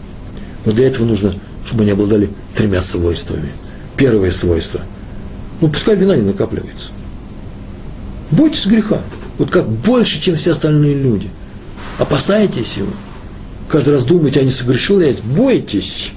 [0.65, 1.35] Но для этого нужно,
[1.65, 3.51] чтобы они обладали тремя свойствами.
[3.97, 4.81] Первое свойство.
[5.61, 6.89] Ну, пускай вина не накапливается.
[8.31, 9.01] Бойтесь греха.
[9.37, 11.29] Вот как больше, чем все остальные люди.
[11.97, 12.91] Опасайтесь его.
[13.69, 16.11] Каждый раз думайте, а не согрешил я, бойтесь.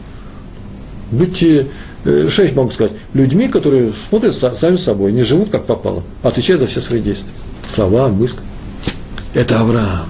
[1.11, 1.69] Будьте,
[2.05, 6.29] э, что я могу сказать, людьми, которые смотрят сами собой, не живут как попало, а
[6.29, 7.33] отвечают за все свои действия.
[7.73, 8.39] Слова, мысли.
[9.35, 10.07] Это Авраам.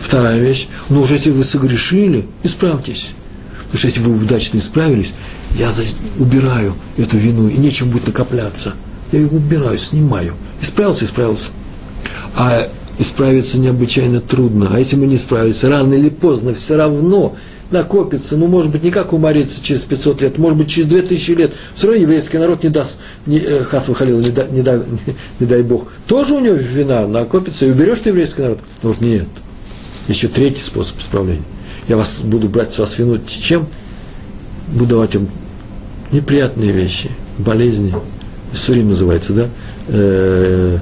[0.00, 3.12] Вторая вещь, ну уже если вы согрешили, исправьтесь.
[3.56, 5.14] Потому что если вы удачно исправились,
[5.58, 5.70] я
[6.18, 8.74] убираю эту вину, и нечем будет накопляться.
[9.12, 10.34] Я ее убираю, снимаю.
[10.60, 11.48] Исправился, исправился.
[12.36, 12.68] А
[12.98, 14.70] исправиться необычайно трудно.
[14.72, 17.36] А если мы не справимся, рано или поздно все равно
[17.70, 21.52] накопится, ну, может быть, не как умориться через 500 лет, может быть, через 2000 лет.
[21.74, 25.14] Все равно еврейский народ не даст, не, э, хас выхалил, не, да, не, да, не,
[25.40, 25.88] не дай Бог.
[26.06, 28.60] Тоже у него вина накопится, и уберешь ты еврейский народ?
[28.82, 29.26] Ну, вот нет.
[30.08, 31.42] Еще третий способ исправления.
[31.88, 33.66] Я вас буду брать с вас вину чем?
[34.68, 35.28] Буду давать им
[36.12, 37.94] неприятные вещи, болезни.
[38.52, 39.48] Сурим называется, да?
[39.88, 40.78] Э,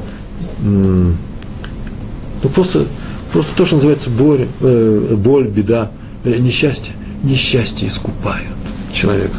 [2.43, 2.87] ну, просто,
[3.33, 5.91] просто то, что называется боль, э, боль беда,
[6.25, 6.95] э, несчастье.
[7.23, 8.49] Несчастье искупают
[8.93, 9.37] человека.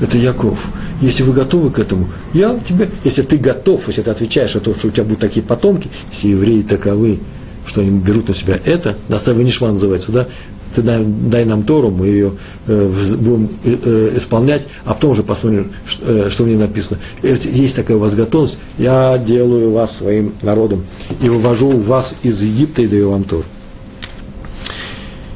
[0.00, 0.58] Это Яков.
[1.00, 4.74] Если вы готовы к этому, я тебе, если ты готов, если ты отвечаешь о том,
[4.74, 7.18] что у тебя будут такие потомки, если евреи таковы,
[7.66, 10.28] что они берут на себя это, Настав Нишма называется, да,
[10.74, 12.32] ты дай, дай нам Тору, мы ее
[12.66, 16.98] э, будем э, исполнять, а потом уже посмотрим, что, э, что в ней написано.
[17.22, 20.84] Есть такая у вас готовность, я делаю вас своим народом
[21.22, 23.44] и вывожу вас из Египта и даю вам Тору.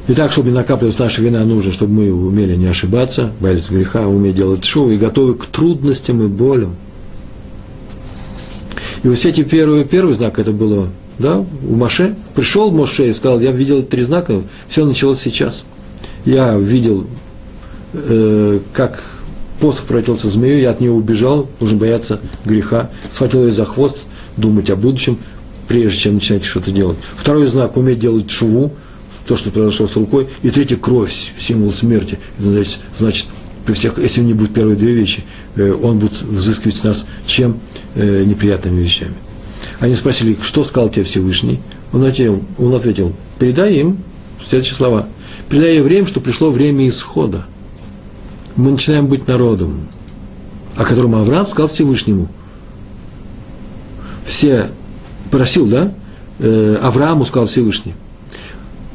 [0.09, 4.35] Итак, чтобы не накапливалась наша вина, нужно, чтобы мы умели не ошибаться, боялись греха, уметь
[4.35, 6.75] делать шоу и готовы к трудностям и болям.
[9.03, 10.87] И вот все эти первые, первый знак, это было
[11.19, 12.15] да, у Маше.
[12.33, 15.63] Пришел Моше и сказал, я видел три знака, все началось сейчас.
[16.25, 17.05] Я видел,
[17.93, 19.03] э, как
[19.59, 23.97] посох превратился в змею, я от нее убежал, нужно бояться греха, схватил ее за хвост,
[24.37, 25.17] думать о будущем,
[25.67, 26.97] прежде чем начинать что-то делать.
[27.15, 28.73] Второй знак– уметь делать шуву,
[29.27, 30.27] то, что произошло с рукой.
[30.41, 32.17] И третий– кровь, символ смерти.
[32.39, 32.63] Это
[32.97, 33.27] значит,
[33.65, 35.23] при всех, если не будет первые две вещи,
[35.55, 37.59] э, он будет взыскивать с нас чем?
[37.95, 39.13] Э, неприятными вещами.
[39.79, 41.59] Они спросили, что сказал тебе Всевышний?
[41.93, 43.97] Он ответил, он ответил передай им
[44.39, 45.07] следующие слова.
[45.49, 47.45] Передай евреям, что пришло время исхода.
[48.55, 49.87] Мы начинаем быть народом,
[50.75, 52.27] о котором Авраам сказал Всевышнему.
[54.25, 54.69] Все
[55.31, 55.93] просил, да?
[56.39, 57.93] Э, Аврааму сказал Всевышний.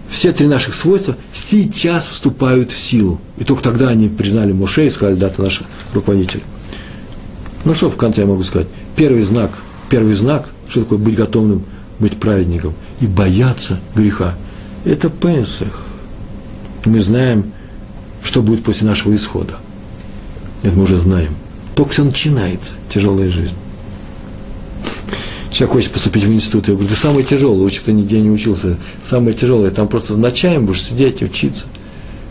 [0.08, 3.20] Все три наших свойства сейчас вступают в силу.
[3.38, 5.62] И только тогда они признали Моше и сказали, да, ты наш
[5.92, 6.42] руководитель.
[7.64, 8.68] Ну что в конце я могу сказать?
[8.94, 9.50] Первый знак,
[9.94, 11.62] первый знак что такое быть готовым,
[12.00, 14.34] быть праведником и бояться греха?
[14.84, 15.86] Это Песах.
[16.84, 17.52] Мы знаем,
[18.24, 19.54] что будет после нашего исхода.
[20.64, 21.36] Это мы уже знаем.
[21.76, 23.54] Только все начинается, тяжелая жизнь.
[25.52, 26.66] Человек хочет поступить в институт.
[26.66, 28.76] Я говорю, ты самый тяжелый, лучше бы ты нигде не учился.
[29.00, 31.66] Самое тяжелое, там просто ночами будешь сидеть и учиться.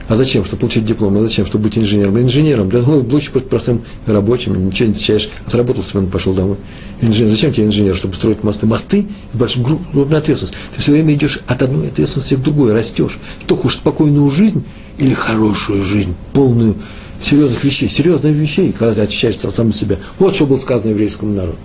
[0.10, 0.44] А зачем?
[0.44, 1.18] Чтобы получить диплом.
[1.18, 1.46] А зачем?
[1.46, 2.20] Чтобы быть инженером.
[2.20, 5.30] Инженером, да ну, лучше быть простым рабочим, ничего не отвечаешь.
[5.46, 6.58] Отработал себе, пошел домой.
[7.02, 7.32] Инженер.
[7.32, 7.96] Зачем тебе инженер?
[7.96, 8.66] Чтобы строить мосты.
[8.66, 10.56] Мосты– большая крупная ответственность.
[10.76, 13.18] Ты все время идешь от одной ответственности к другой, растешь.
[13.44, 14.64] Кто хочет спокойную жизнь
[14.98, 16.76] или хорошую жизнь, полную
[17.22, 19.98] серьезных вещей, серьезных вещей, когда ты очищаешься сам себя.
[20.20, 21.58] Вот что было сказано еврейскому народу.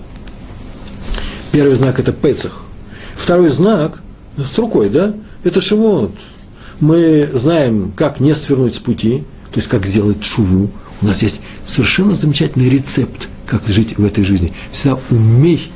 [1.51, 2.63] Первый знак– это Песах.
[3.17, 4.01] Второй знак
[4.37, 5.15] с рукой, да?
[5.43, 6.13] Это Шивот
[6.81, 10.71] мы знаем, как не свернуть с пути, то есть как сделать шуву.
[11.01, 14.53] У нас есть совершенно замечательный рецепт, как жить в этой жизни.
[14.73, 15.71] Всегда умей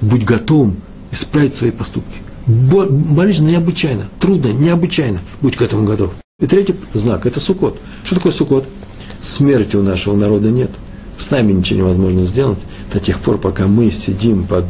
[0.00, 0.76] быть готовым
[1.10, 2.18] исправить свои поступки.
[2.46, 6.12] Болезненно необычайно, трудно, необычайно быть к этому готов.
[6.40, 7.78] И третий знак– это сукот.
[8.04, 8.66] Что такое сукот?
[9.20, 10.70] Смерти у нашего народа нет.
[11.18, 12.60] С нами ничего невозможно сделать
[12.92, 14.64] до тех пор, пока мы сидим под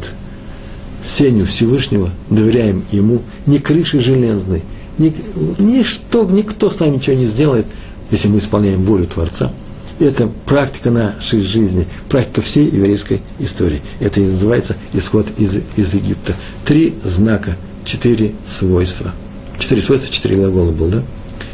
[1.05, 4.63] сенью Всевышнего, доверяем Ему, не крышей железной,
[4.99, 7.67] ничто, никто с нами ничего не сделает,
[8.11, 9.53] если мы исполняем волю Творца.
[9.99, 13.83] Это практика нашей жизни, практика всей еврейской истории.
[13.99, 16.35] Это и называется исход из, из Египта.
[16.65, 19.13] Три знака, четыре свойства.
[19.59, 21.03] Четыре свойства, четыре глагола был, да?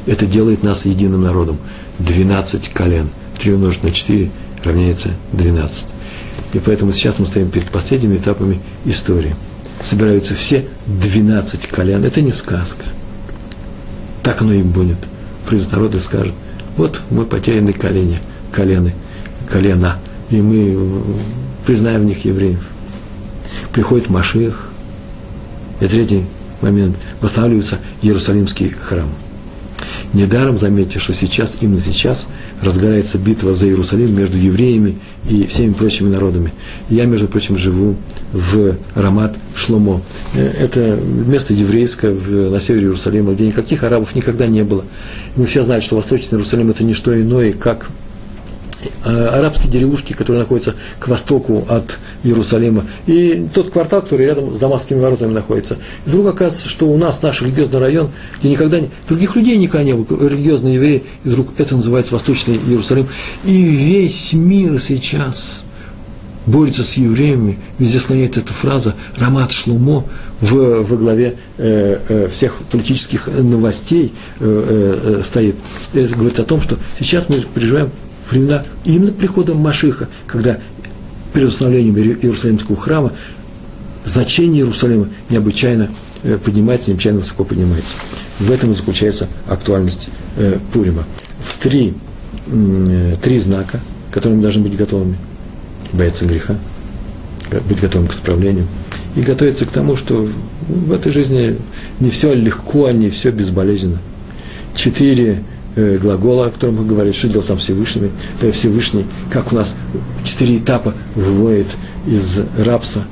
[0.07, 1.57] Это делает нас единым народом.
[1.99, 3.09] Двенадцать колен.
[3.39, 4.31] Три умножить на четыре
[4.63, 5.87] равняется двенадцать.
[6.53, 9.35] И поэтому сейчас мы стоим перед последними этапами истории.
[9.81, 12.05] Собираются все двенадцать колен.
[12.05, 12.85] Это не сказка–
[14.25, 14.97] так оно и будет.
[15.49, 16.35] Придут народ и скажет,
[16.77, 18.19] вот мы потеряны колени,
[18.51, 18.95] колены,
[19.49, 19.99] колена,
[20.31, 21.05] и мы
[21.65, 22.67] признаем в них евреев.
[23.73, 24.71] Приходит Машиах,
[25.81, 26.25] и третий
[26.61, 29.09] момент, восстанавливается Иерусалимский храм–
[30.15, 32.29] Недаром заметьте, что сейчас, именно сейчас,
[32.63, 34.99] разгорается битва за Иерусалим между евреями
[35.29, 36.53] и всеми прочими народами.
[36.89, 37.97] Я, между прочим, живу
[38.33, 40.03] в Рамат Шломо.
[40.35, 44.85] Это место еврейское на севере Иерусалима, где никаких арабов никогда не было.
[45.37, 47.91] Мы все знают, что Восточный Иерусалим– это не что иное, как
[49.05, 55.01] арабские деревушки, которые находятся к востоку от Иерусалима, и тот квартал, который рядом с Дамасскими
[55.01, 55.79] воротами находится.
[56.07, 59.85] И вдруг оказывается, что у нас наш религиозный район, где никогда не, других людей никогда
[59.85, 63.07] не было, религиозные евреи, и вдруг это называется Восточный Иерусалим.
[63.45, 65.65] И весь мир сейчас
[66.47, 70.05] борется с евреями, везде склоняется эта фраза «Рамат Шлумо»
[70.41, 75.57] в, во главе э, э, всех политических новостей э, э, стоит.
[75.95, 77.91] Это говорит о том, что сейчас мы переживаем
[78.31, 80.59] времена именно приходом Машиха, когда
[81.33, 83.13] перед установлением Иерусалимского храма
[84.05, 85.91] значение Иерусалима необычайно
[86.23, 87.95] э, поднимается, необычайно высоко поднимается.
[88.39, 91.05] В этом и заключается актуальность э, Пурима.
[91.61, 91.95] Три,
[92.47, 95.17] э, три знака, которыми должны быть готовыми.
[95.93, 96.57] Бояться греха,
[97.69, 98.67] быть готовым к исправлению.
[99.17, 100.29] И готовиться к тому, что
[100.69, 101.57] в этой жизни
[102.01, 103.99] не все легко, не все безболезненно.
[104.75, 108.11] Четыре э, глагола, о котором мы говорили, что делал сам Всевышний,
[108.41, 109.77] э, Всевышний, как у нас
[110.25, 111.69] четыре этапа выводит
[112.07, 113.05] из рабства.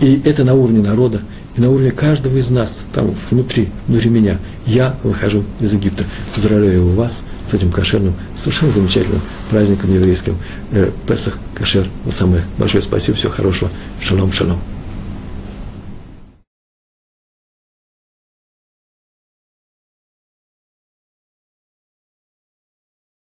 [0.00, 1.22] И это на уровне народа,
[1.56, 4.38] и на уровне каждого из нас, там внутри, внутри меня.
[4.66, 6.04] Я выхожу из Египта.
[6.34, 10.36] Поздравляю вас с этим кошерным, совершенно замечательным праздником еврейским.
[10.72, 13.70] Э, Песах, кошер, самое большое спасибо, всего хорошего.
[14.00, 14.58] Шалом, шалом.